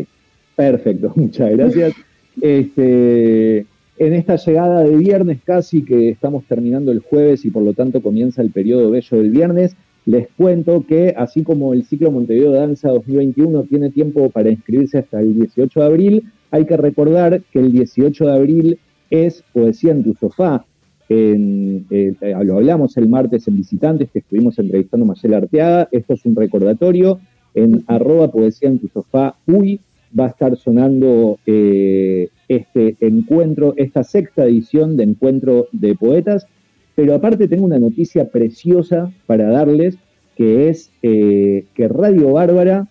perfecto, 0.56 1.14
muchas 1.16 1.52
gracias. 1.52 1.94
Este, 2.42 3.66
en 3.98 4.14
esta 4.14 4.36
llegada 4.36 4.84
de 4.84 4.96
viernes 4.98 5.40
casi 5.44 5.84
que 5.84 6.10
estamos 6.10 6.44
terminando 6.46 6.92
el 6.92 7.00
jueves 7.00 7.46
y 7.46 7.52
por 7.52 7.64
lo 7.64 7.74
tanto 7.74 8.02
comienza 8.02 8.42
el 8.42 8.52
periodo 8.52 8.90
bello 8.92 9.18
del 9.18 9.30
viernes, 9.30 9.76
les 10.06 10.28
cuento 10.38 10.86
que 10.86 11.14
así 11.16 11.44
como 11.44 11.74
el 11.74 11.86
ciclo 11.86 12.12
Montevideo 12.12 12.52
Danza 12.52 12.90
2021 12.90 13.64
tiene 13.64 13.90
tiempo 13.90 14.30
para 14.30 14.50
inscribirse 14.50 15.00
hasta 15.00 15.20
el 15.20 15.36
18 15.36 15.80
de 15.80 15.86
abril, 15.86 16.24
hay 16.52 16.66
que 16.66 16.78
recordar 16.78 17.42
que 17.52 17.60
el 17.60 17.72
18 17.72 18.26
de 18.26 18.32
abril 18.32 18.80
es 19.10 19.44
Poesía 19.54 19.92
en 19.92 20.04
tu 20.04 20.14
sofá. 20.14 20.66
En, 21.10 21.86
eh, 21.90 22.16
lo 22.44 22.58
hablamos 22.58 22.98
el 22.98 23.08
martes 23.08 23.48
en 23.48 23.58
Visitantes, 23.58 24.10
que 24.12 24.20
estuvimos 24.20 24.58
entrevistando 24.60 25.06
a 25.06 25.08
Mayela 25.10 25.38
Arteaga. 25.38 25.88
Esto 25.92 26.14
es 26.14 26.26
un 26.26 26.36
recordatorio 26.36 27.20
en 27.54 27.84
arroba 27.88 28.32
Poesía 28.32 28.70
en 28.70 28.80
tu 28.80 28.88
sofá. 28.88 29.36
Uy, 29.48 29.80
va 30.18 30.26
a 30.26 30.30
estar 30.30 30.56
sonando 30.58 31.40
eh, 31.46 32.30
este 32.48 32.98
encuentro, 33.00 33.74
esta 33.78 34.04
sexta 34.04 34.46
edición 34.46 34.98
de 34.98 35.04
Encuentro 35.04 35.68
de 35.72 35.96
Poetas, 35.96 36.48
pero 36.96 37.16
aparte 37.16 37.48
tengo 37.48 37.66
una 37.66 37.80
noticia 37.80 38.30
preciosa 38.30 39.12
para 39.26 39.50
darles, 39.50 39.98
que 40.36 40.70
es 40.70 40.92
eh, 41.02 41.66
que 41.74 41.88
Radio 41.88 42.34
Bárbara, 42.34 42.88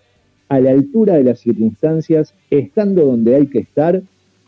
a 0.48 0.60
la 0.60 0.70
altura 0.70 1.14
de 1.14 1.24
las 1.24 1.40
circunstancias, 1.40 2.34
estando 2.50 3.06
donde 3.06 3.36
hay 3.36 3.46
que 3.46 3.60
estar, 3.60 4.02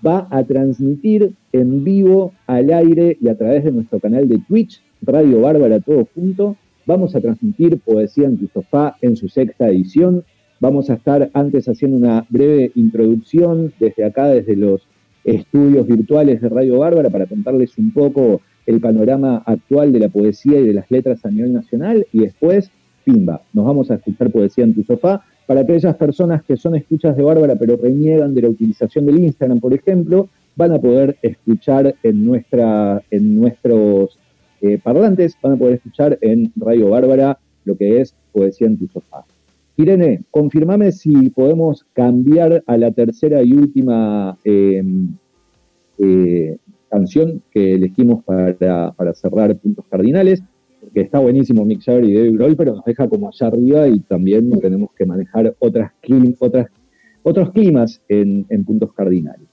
va 0.05 0.27
a 0.31 0.45
transmitir 0.45 1.33
en 1.53 1.85
vivo, 1.85 2.33
al 2.47 2.73
aire 2.73 3.17
y 3.21 3.29
a 3.29 3.37
través 3.37 3.65
de 3.65 3.73
nuestro 3.73 4.01
canal 4.01 4.29
de 4.29 4.39
Twitch, 4.39 4.83
Radio 5.03 5.41
Bárbara 5.41 5.81
todo 5.81 6.07
junto. 6.15 6.57
Vamos 6.87 7.15
a 7.15 7.21
transmitir 7.21 7.79
Poesía 7.79 8.27
en 8.27 8.37
tu 8.37 8.49
sofá 8.49 8.97
en 9.01 9.17
su 9.17 9.29
sexta 9.29 9.69
edición. 9.69 10.25
Vamos 10.61 10.91
a 10.91 10.95
estar 10.95 11.31
antes 11.33 11.69
haciendo 11.69 11.97
una 11.97 12.27
breve 12.29 12.73
introducción 12.75 13.73
desde 13.81 14.05
acá, 14.05 14.27
desde 14.27 14.57
los 14.57 14.87
estudios 15.25 15.87
virtuales 15.87 16.43
de 16.43 16.49
Radio 16.51 16.79
Bárbara 16.81 17.09
para 17.09 17.27
contarles 17.27 17.79
un 17.79 17.93
poco 17.93 18.43
el 18.67 18.81
panorama 18.81 19.43
actual 19.47 19.93
de 19.93 20.01
la 20.01 20.09
poesía 20.09 20.59
y 20.61 20.67
de 20.67 20.75
las 20.75 20.91
letras 20.91 21.25
a 21.25 21.31
nivel 21.31 21.53
nacional 21.53 22.07
y 22.13 22.21
después, 22.21 22.71
pimba, 23.05 23.43
nos 23.53 23.67
vamos 23.67 23.91
a 23.91 23.95
escuchar 23.95 24.31
poesía 24.31 24.65
en 24.65 24.75
tu 24.75 24.83
sofá. 24.83 25.23
Para 25.47 25.61
aquellas 25.61 25.95
personas 25.97 26.43
que 26.43 26.57
son 26.57 26.75
escuchas 26.75 27.17
de 27.17 27.23
Bárbara 27.23 27.57
pero 27.57 27.77
reniegan 27.77 28.35
de 28.35 28.43
la 28.43 28.49
utilización 28.49 29.07
del 29.07 29.23
Instagram, 29.23 29.61
por 29.61 29.75
ejemplo, 29.75 30.29
van 30.57 30.73
a 30.73 30.79
poder 30.79 31.17
escuchar 31.23 31.95
en, 32.03 32.25
nuestra, 32.25 33.03
en 33.11 33.35
nuestros 33.37 34.19
eh, 34.61 34.79
parlantes, 34.83 35.37
van 35.43 35.53
a 35.53 35.57
poder 35.57 35.75
escuchar 35.75 36.19
en 36.23 36.53
Radio 36.57 36.91
Bárbara 36.91 37.39
lo 37.65 37.77
que 37.77 38.01
es 38.01 38.15
poesía 38.33 38.69
en 38.69 38.79
tu 38.79 38.89
sofá. 38.89 39.25
Irene, 39.77 40.23
confirmame 40.31 40.93
si 40.93 41.31
podemos 41.31 41.85
cambiar 41.93 42.63
a 42.67 42.77
la 42.77 42.93
tercera 42.93 43.43
y 43.43 43.53
última 43.53 44.39
em, 44.45 45.17
eh, 45.99 46.57
canción 46.95 47.43
que 47.51 47.75
elegimos 47.75 48.23
para, 48.25 48.93
para, 48.93 49.15
cerrar 49.15 49.57
puntos 49.57 49.85
cardinales, 49.91 50.43
porque 50.81 51.01
está 51.01 51.19
buenísimo 51.19 51.65
Mick 51.65 51.83
Jagger 51.83 52.05
y 52.05 52.15
David 52.15 52.35
Grohl, 52.37 52.57
pero 52.57 52.75
nos 52.75 52.85
deja 52.85 53.09
como 53.09 53.29
allá 53.29 53.49
arriba 53.49 53.89
y 53.89 53.99
también 54.01 54.51
tenemos 54.61 54.91
que 54.97 55.05
manejar 55.05 55.57
otras, 55.59 55.93
otras 56.39 56.67
otros 57.25 57.51
climas 57.51 58.01
en, 58.09 58.45
puntos 58.65 58.93
cardinales. 58.93 59.49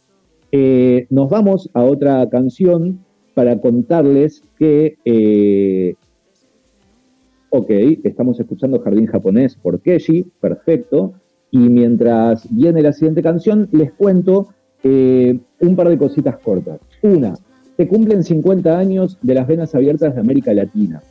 Eh, 0.51 1.07
nos 1.09 1.29
vamos 1.29 1.69
a 1.73 1.83
otra 1.83 2.29
canción 2.29 2.99
para 3.33 3.59
contarles 3.59 4.43
que 4.59 4.97
eh, 5.05 5.95
ok, 7.49 7.69
estamos 8.03 8.39
escuchando 8.39 8.79
Jardín 8.79 9.07
Japonés 9.07 9.55
por 9.55 9.81
Keshi, 9.81 10.25
perfecto. 10.39 11.13
Y 11.51 11.57
mientras 11.57 12.47
viene 12.49 12.81
la 12.81 12.93
siguiente 12.93 13.21
canción, 13.21 13.67
les 13.71 13.91
cuento 13.91 14.47
eh, 14.83 15.37
un 15.61 15.75
par 15.75 15.89
de 15.89 15.97
cositas 15.97 16.37
cortas. 16.37 16.79
Una, 17.01 17.33
se 17.77 17.87
cumplen 17.87 18.23
50 18.23 18.77
años 18.77 19.17
de 19.21 19.33
las 19.33 19.47
venas 19.47 19.73
abiertas 19.73 20.15
de 20.15 20.21
América 20.21 20.53
Latina. 20.53 21.01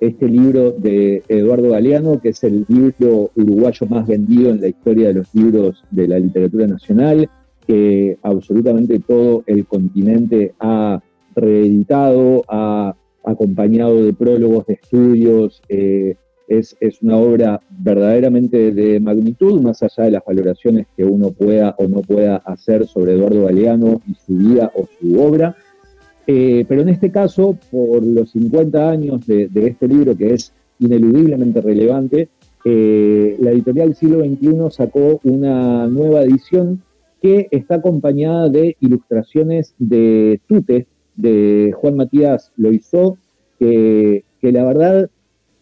Este 0.00 0.26
libro 0.28 0.72
de 0.72 1.22
Eduardo 1.28 1.70
Galeano, 1.70 2.20
que 2.20 2.30
es 2.30 2.42
el 2.44 2.66
libro 2.68 3.30
uruguayo 3.36 3.86
más 3.86 4.06
vendido 4.06 4.50
en 4.50 4.60
la 4.60 4.68
historia 4.68 5.08
de 5.08 5.14
los 5.14 5.34
libros 5.34 5.84
de 5.90 6.08
la 6.08 6.18
literatura 6.18 6.66
nacional, 6.66 7.28
que 7.66 8.18
absolutamente 8.22 8.98
todo 8.98 9.44
el 9.46 9.64
continente 9.66 10.54
ha 10.58 11.00
reeditado, 11.36 12.44
ha 12.48 12.96
acompañado 13.24 14.04
de 14.04 14.12
prólogos, 14.12 14.66
de 14.66 14.74
estudios. 14.74 15.62
Eh, 15.68 16.16
es, 16.48 16.76
una 17.02 17.16
obra 17.16 17.60
verdaderamente 17.70 18.72
de 18.72 19.00
magnitud, 19.00 19.60
más 19.60 19.82
allá 19.82 20.04
de 20.04 20.10
las 20.12 20.24
valoraciones 20.24 20.86
que 20.96 21.04
uno 21.04 21.30
pueda 21.30 21.74
o 21.78 21.86
no 21.88 22.02
pueda 22.02 22.36
hacer 22.36 22.86
sobre 22.86 23.14
Eduardo 23.14 23.44
Galeano 23.44 24.00
y 24.06 24.14
su 24.14 24.34
vida 24.34 24.70
o 24.74 24.86
su 25.00 25.20
obra. 25.20 25.56
Eh, 26.26 26.64
pero 26.68 26.82
en 26.82 26.88
este 26.88 27.10
caso, 27.10 27.58
por 27.70 28.02
los 28.02 28.30
50 28.30 28.90
años 28.90 29.26
de, 29.26 29.48
este 29.54 29.88
libro, 29.88 30.16
que 30.16 30.34
es 30.34 30.52
ineludiblemente 30.78 31.60
relevante, 31.60 32.28
eh, 32.64 33.36
la 33.40 33.50
editorial 33.50 33.94
Siglo 33.94 34.20
XXI 34.20 34.70
sacó 34.70 35.20
una 35.24 35.88
nueva 35.88 36.22
edición 36.22 36.82
que 37.20 37.48
está 37.50 37.76
acompañada 37.76 38.48
de 38.48 38.76
ilustraciones 38.80 39.74
de 39.78 40.40
Tute, 40.46 40.86
de 41.16 41.72
Juan 41.76 41.96
Matías 41.96 42.52
Loizó, 42.56 43.16
que 43.58 44.24
la 44.40 44.64
verdad 44.64 45.08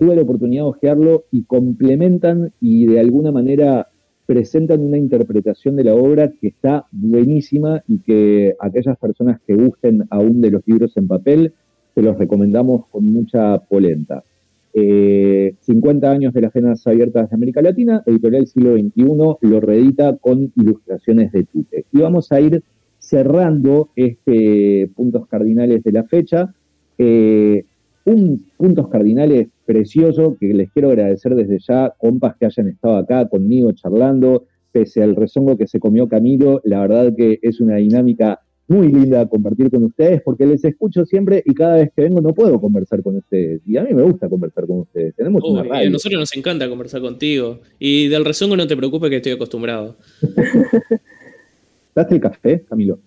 tuve 0.00 0.16
la 0.16 0.22
oportunidad 0.22 0.62
de 0.62 0.68
ojearlo 0.70 1.24
y 1.30 1.42
complementan 1.44 2.52
y 2.58 2.86
de 2.86 3.00
alguna 3.00 3.32
manera 3.32 3.88
presentan 4.24 4.80
una 4.80 4.96
interpretación 4.96 5.76
de 5.76 5.84
la 5.84 5.94
obra 5.94 6.32
que 6.40 6.48
está 6.48 6.86
buenísima 6.90 7.82
y 7.86 7.98
que 7.98 8.54
aquellas 8.58 8.96
personas 8.96 9.40
que 9.46 9.54
gusten 9.54 10.04
aún 10.08 10.40
de 10.40 10.52
los 10.52 10.66
libros 10.66 10.96
en 10.96 11.06
papel, 11.06 11.52
se 11.94 12.00
los 12.00 12.16
recomendamos 12.16 12.86
con 12.86 13.12
mucha 13.12 13.58
polenta. 13.58 14.24
50 14.72 16.06
eh, 16.06 16.10
años 16.10 16.32
de 16.32 16.40
las 16.40 16.52
venas 16.54 16.86
abiertas 16.86 17.28
de 17.28 17.34
América 17.34 17.60
Latina, 17.60 18.02
Editorial 18.06 18.46
Siglo 18.46 18.78
XXI 18.78 19.04
lo 19.42 19.60
reedita 19.60 20.16
con 20.16 20.50
ilustraciones 20.56 21.30
de 21.32 21.44
Tute. 21.44 21.84
Y 21.92 21.98
vamos 21.98 22.32
a 22.32 22.40
ir 22.40 22.62
cerrando 22.98 23.90
este 23.96 24.90
puntos 24.96 25.26
cardinales 25.26 25.82
de 25.82 25.92
la 25.92 26.04
fecha. 26.04 26.54
Eh, 26.96 27.64
un 28.04 28.44
puntos 28.56 28.88
cardinales 28.88 29.48
precioso 29.66 30.36
que 30.38 30.52
les 30.54 30.70
quiero 30.72 30.88
agradecer 30.88 31.34
desde 31.34 31.58
ya, 31.58 31.94
compas 31.98 32.36
que 32.36 32.46
hayan 32.46 32.68
estado 32.68 32.96
acá 32.96 33.28
conmigo 33.28 33.72
charlando, 33.72 34.46
pese 34.72 35.02
al 35.02 35.16
rezongo 35.16 35.56
que 35.56 35.66
se 35.66 35.80
comió 35.80 36.08
Camilo, 36.08 36.60
la 36.64 36.80
verdad 36.80 37.12
que 37.16 37.38
es 37.42 37.60
una 37.60 37.76
dinámica 37.76 38.40
muy 38.70 38.86
linda 38.86 39.28
compartir 39.28 39.68
con 39.68 39.82
ustedes 39.82 40.22
porque 40.22 40.46
les 40.46 40.64
escucho 40.64 41.04
siempre 41.04 41.42
y 41.44 41.54
cada 41.54 41.76
vez 41.76 41.90
que 41.94 42.02
vengo 42.02 42.20
no 42.20 42.32
puedo 42.32 42.60
conversar 42.60 43.02
con 43.02 43.16
ustedes. 43.16 43.60
Y 43.66 43.76
a 43.76 43.82
mí 43.82 43.92
me 43.92 44.02
gusta 44.04 44.28
conversar 44.28 44.64
con 44.68 44.80
ustedes. 44.80 45.14
Tenemos 45.16 45.42
una 45.42 45.64
radio. 45.64 45.88
A 45.88 45.90
nosotros 45.90 46.20
nos 46.20 46.36
encanta 46.36 46.68
conversar 46.68 47.00
contigo. 47.00 47.60
Y 47.80 48.06
del 48.06 48.24
rezongo 48.24 48.56
no 48.56 48.68
te 48.68 48.76
preocupes 48.76 49.10
que 49.10 49.16
estoy 49.16 49.32
acostumbrado. 49.32 49.96
¿Daste 51.96 52.14
el 52.14 52.20
café, 52.20 52.64
Camilo? 52.68 53.00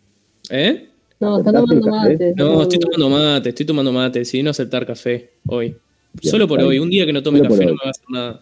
¿Eh? 0.49 0.89
No, 1.23 1.37
está 1.37 1.53
tomando 1.53 1.89
mate. 1.89 2.33
No, 2.35 2.61
estoy 2.61 2.79
tomando 2.79 3.09
mate, 3.09 3.49
estoy 3.49 3.65
tomando 3.65 3.91
mate. 3.93 4.19
Decidí 4.19 4.43
no 4.43 4.49
aceptar 4.49 4.85
café 4.85 5.31
hoy. 5.47 5.75
Solo 6.21 6.47
por 6.47 6.59
hoy. 6.61 6.79
Un 6.79 6.89
día 6.89 7.05
que 7.05 7.13
no 7.13 7.23
tome 7.23 7.41
café 7.41 7.65
no 7.65 7.71
me 7.71 7.77
va 7.83 7.87
a 7.87 7.89
hacer 7.89 8.05
nada. 8.09 8.41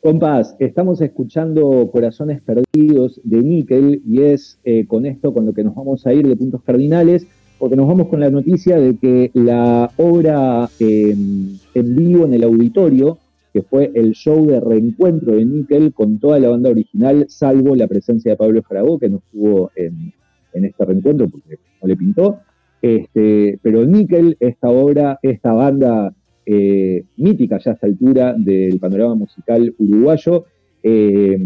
Compas, 0.00 0.54
estamos 0.58 1.00
escuchando 1.00 1.90
Corazones 1.92 2.40
Perdidos 2.40 3.20
de 3.24 3.42
Níquel 3.42 4.00
y 4.06 4.22
es 4.22 4.58
eh, 4.64 4.86
con 4.86 5.06
esto 5.06 5.34
con 5.34 5.44
lo 5.44 5.52
que 5.52 5.64
nos 5.64 5.74
vamos 5.74 6.06
a 6.06 6.12
ir 6.12 6.26
de 6.26 6.36
puntos 6.36 6.62
cardinales. 6.62 7.26
porque 7.58 7.74
nos 7.74 7.88
vamos 7.88 8.08
con 8.08 8.20
la 8.20 8.30
noticia 8.30 8.78
de 8.78 8.96
que 8.96 9.32
la 9.34 9.90
obra 9.96 10.70
en 10.78 11.58
vivo 11.74 12.24
en 12.24 12.34
el 12.34 12.44
auditorio, 12.44 13.18
que 13.52 13.62
fue 13.62 13.90
el 13.94 14.12
show 14.12 14.46
de 14.46 14.60
reencuentro 14.60 15.34
de 15.34 15.44
Nickel 15.44 15.92
con 15.92 16.20
toda 16.20 16.38
la 16.38 16.50
banda 16.50 16.70
original, 16.70 17.26
salvo 17.28 17.74
la 17.74 17.88
presencia 17.88 18.30
de 18.30 18.36
Pablo 18.36 18.62
Fragó, 18.62 19.00
que 19.00 19.08
no 19.08 19.16
estuvo 19.16 19.72
en, 19.74 20.12
este 20.52 20.84
reencuentro 20.84 21.28
porque 21.28 21.58
no 21.80 21.88
le 21.88 21.96
pintó. 21.96 22.40
Este, 22.80 23.58
pero 23.62 23.84
Nickel, 23.84 24.36
esta 24.40 24.68
obra, 24.68 25.18
esta 25.22 25.52
banda 25.52 26.14
eh, 26.46 27.04
mítica 27.16 27.58
ya 27.58 27.72
a 27.72 27.74
esta 27.74 27.86
altura 27.86 28.34
del 28.36 28.78
panorama 28.78 29.14
musical 29.14 29.74
uruguayo, 29.78 30.44
eh, 30.82 31.38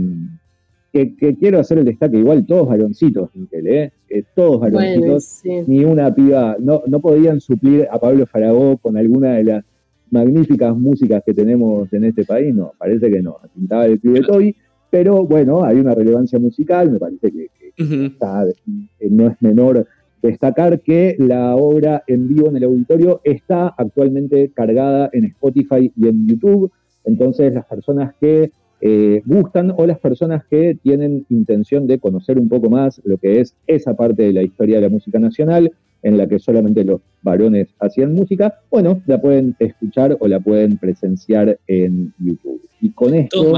que, 0.93 1.37
quiero 1.39 1.59
hacer 1.59 1.79
el 1.79 1.87
destaque, 1.87 2.19
igual 2.19 2.45
todos 2.45 2.69
varoncitos, 2.69 3.31
¿eh? 3.35 3.91
¿eh? 4.11 4.25
todos 4.35 4.61
varoncitos, 4.61 5.43
ni 5.67 5.85
una 5.85 6.15
piba, 6.15 6.57
no, 6.61 6.83
no 6.87 7.01
podían 7.01 7.41
suplir 7.41 7.89
a 7.91 7.99
Pablo 7.99 8.27
Faragó 8.27 8.77
con 8.77 8.97
alguna 8.97 9.33
de 9.33 9.45
las 9.45 9.65
magníficas 10.11 10.77
músicas 10.77 11.23
que 11.25 11.33
tenemos 11.33 11.91
en 11.95 12.05
este 12.05 12.25
país, 12.25 12.55
no, 12.55 12.73
parece 12.77 13.11
que 13.11 13.23
no, 13.23 13.39
pintaba 13.55 13.87
el 13.87 13.99
pibe 13.99 14.21
Toy, 14.21 14.55
pero 14.91 15.25
bueno, 15.25 15.65
hay 15.65 15.79
una 15.79 15.95
relevancia 15.95 16.39
musical, 16.39 16.91
me 16.91 16.99
parece 16.99 17.33
que, 17.33 17.49
no 19.11 19.27
es 19.27 19.37
menor 19.41 19.87
destacar 20.23 20.81
que 20.81 21.17
la 21.19 21.57
obra 21.57 22.05
en 22.07 22.29
vivo 22.29 22.49
en 22.49 22.57
el 22.57 22.65
auditorio 22.65 23.21
está 23.25 23.75
actualmente 23.77 24.51
cargada 24.55 25.11
en 25.13 25.25
Spotify 25.25 25.93
y 25.97 26.09
en 26.09 26.29
YouTube, 26.29 26.71
entonces 27.05 27.53
las 27.53 27.67
personas 27.67 28.15
que 28.21 28.53
eh, 28.81 29.23
gustan 29.27 29.73
o 29.77 29.87
las 29.87 29.99
personas 29.99 30.45
que 30.51 30.77
tienen 30.83 31.25
intención 31.29 31.87
de 31.87 31.99
conocer 31.99 32.39
un 32.39 32.49
poco 32.49 32.69
más 32.69 33.01
lo 33.05 33.17
que 33.17 33.41
es 33.41 33.55
esa 33.67 33.95
parte 33.95 34.25
de 34.25 34.33
la 34.33 34.43
historia 34.43 34.77
de 34.77 34.83
la 34.83 34.89
música 34.89 35.19
nacional, 35.19 35.73
en 36.03 36.19
la 36.19 36.27
que 36.27 36.41
solamente 36.41 36.85
los 36.85 37.01
varones 37.23 37.69
hacían 37.79 38.13
música, 38.13 38.59
bueno, 38.71 39.01
la 39.07 39.21
pueden 39.21 39.55
escuchar 39.61 40.17
o 40.19 40.27
la 40.27 40.41
pueden 40.41 40.79
presenciar 40.79 41.61
en 41.69 42.13
YouTube. 42.19 42.61
Y 42.81 42.91
con 42.91 43.15
esto, 43.15 43.57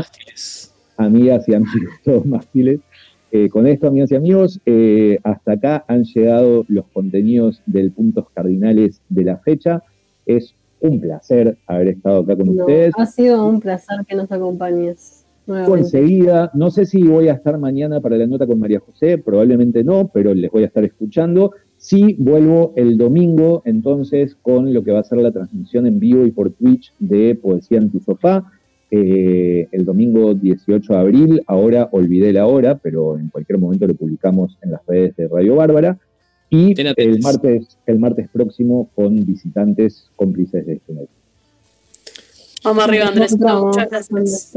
amigas 0.99 1.49
y 1.49 1.55
amigos, 1.55 1.95
todos 2.05 2.27
mástiles, 2.27 2.81
eh, 3.37 3.49
con 3.49 3.67
esto, 3.67 3.89
amigas 3.89 4.13
y 4.13 4.15
amigos, 4.15 4.61
eh, 4.65 5.19
hasta 5.25 5.55
acá 5.55 5.85
han 5.89 6.05
llegado 6.05 6.65
los 6.69 6.85
contenidos 6.93 7.63
del 7.67 7.91
Puntos 7.91 8.27
Cardinales 8.33 9.03
de 9.09 9.25
la 9.25 9.39
fecha. 9.39 9.83
Es 10.25 10.55
un 10.79 11.01
placer 11.01 11.59
haber 11.67 11.89
estado 11.89 12.21
acá 12.21 12.37
con 12.37 12.51
ustedes. 12.51 12.95
Ha 12.97 13.07
sido 13.07 13.45
un 13.45 13.59
placer 13.59 14.07
que 14.07 14.15
nos 14.15 14.31
acompañes. 14.31 15.27
Enseguida, 15.49 16.53
no 16.55 16.71
sé 16.71 16.87
si 16.87 17.03
voy 17.03 17.27
a 17.27 17.33
estar 17.33 17.59
mañana 17.59 18.01
para 18.01 18.17
la 18.17 18.29
nota 18.29 18.47
con 18.47 18.61
María 18.61 18.79
José, 18.79 19.19
probablemente 19.19 19.83
no, 19.83 20.13
pero 20.15 20.33
les 20.33 20.49
voy 20.53 20.63
a 20.63 20.67
estar 20.67 20.85
escuchando. 20.85 21.51
Sí, 21.77 22.15
vuelvo 22.21 22.73
el 22.77 22.97
domingo 22.97 23.63
entonces 23.65 24.37
con 24.37 24.73
lo 24.73 24.85
que 24.85 24.93
va 24.93 25.01
a 25.01 25.05
ser 25.05 25.19
la 25.19 25.33
transmisión 25.33 25.89
en 25.89 25.99
vivo 25.99 26.25
y 26.25 26.31
por 26.31 26.53
Twitch 26.53 26.95
de 27.01 27.35
Poesía 27.35 27.79
en 27.79 27.91
tu 27.91 27.99
sofá. 27.99 28.45
Eh, 28.91 29.69
el 29.73 29.85
domingo 29.85 30.35
18 30.35 30.93
de 30.93 30.99
abril, 30.99 31.43
ahora 31.47 31.89
olvidé 31.93 32.33
la 32.33 32.47
hora, 32.47 32.79
pero 32.79 33.19
en 33.19 33.29
cualquier 33.29 33.59
momento 33.59 33.87
lo 33.87 33.95
publicamos 33.95 34.59
en 34.63 34.71
las 34.73 34.81
redes 34.87 35.17
de 35.17 35.29
Radio 35.29 35.57
Bárbara. 35.57 35.99
Y 36.51 36.75
el 36.79 37.21
martes, 37.21 37.79
el 37.87 37.99
martes 37.99 38.29
próximo 38.33 38.91
con 38.95 39.25
visitantes 39.25 40.11
cómplices 40.15 40.67
de 40.67 40.75
este 40.75 40.93
Vamos 42.63 42.85
arriba, 42.85 43.09
Andrés. 43.09 43.37
Muchas 43.39 43.91
gracias. 43.91 44.55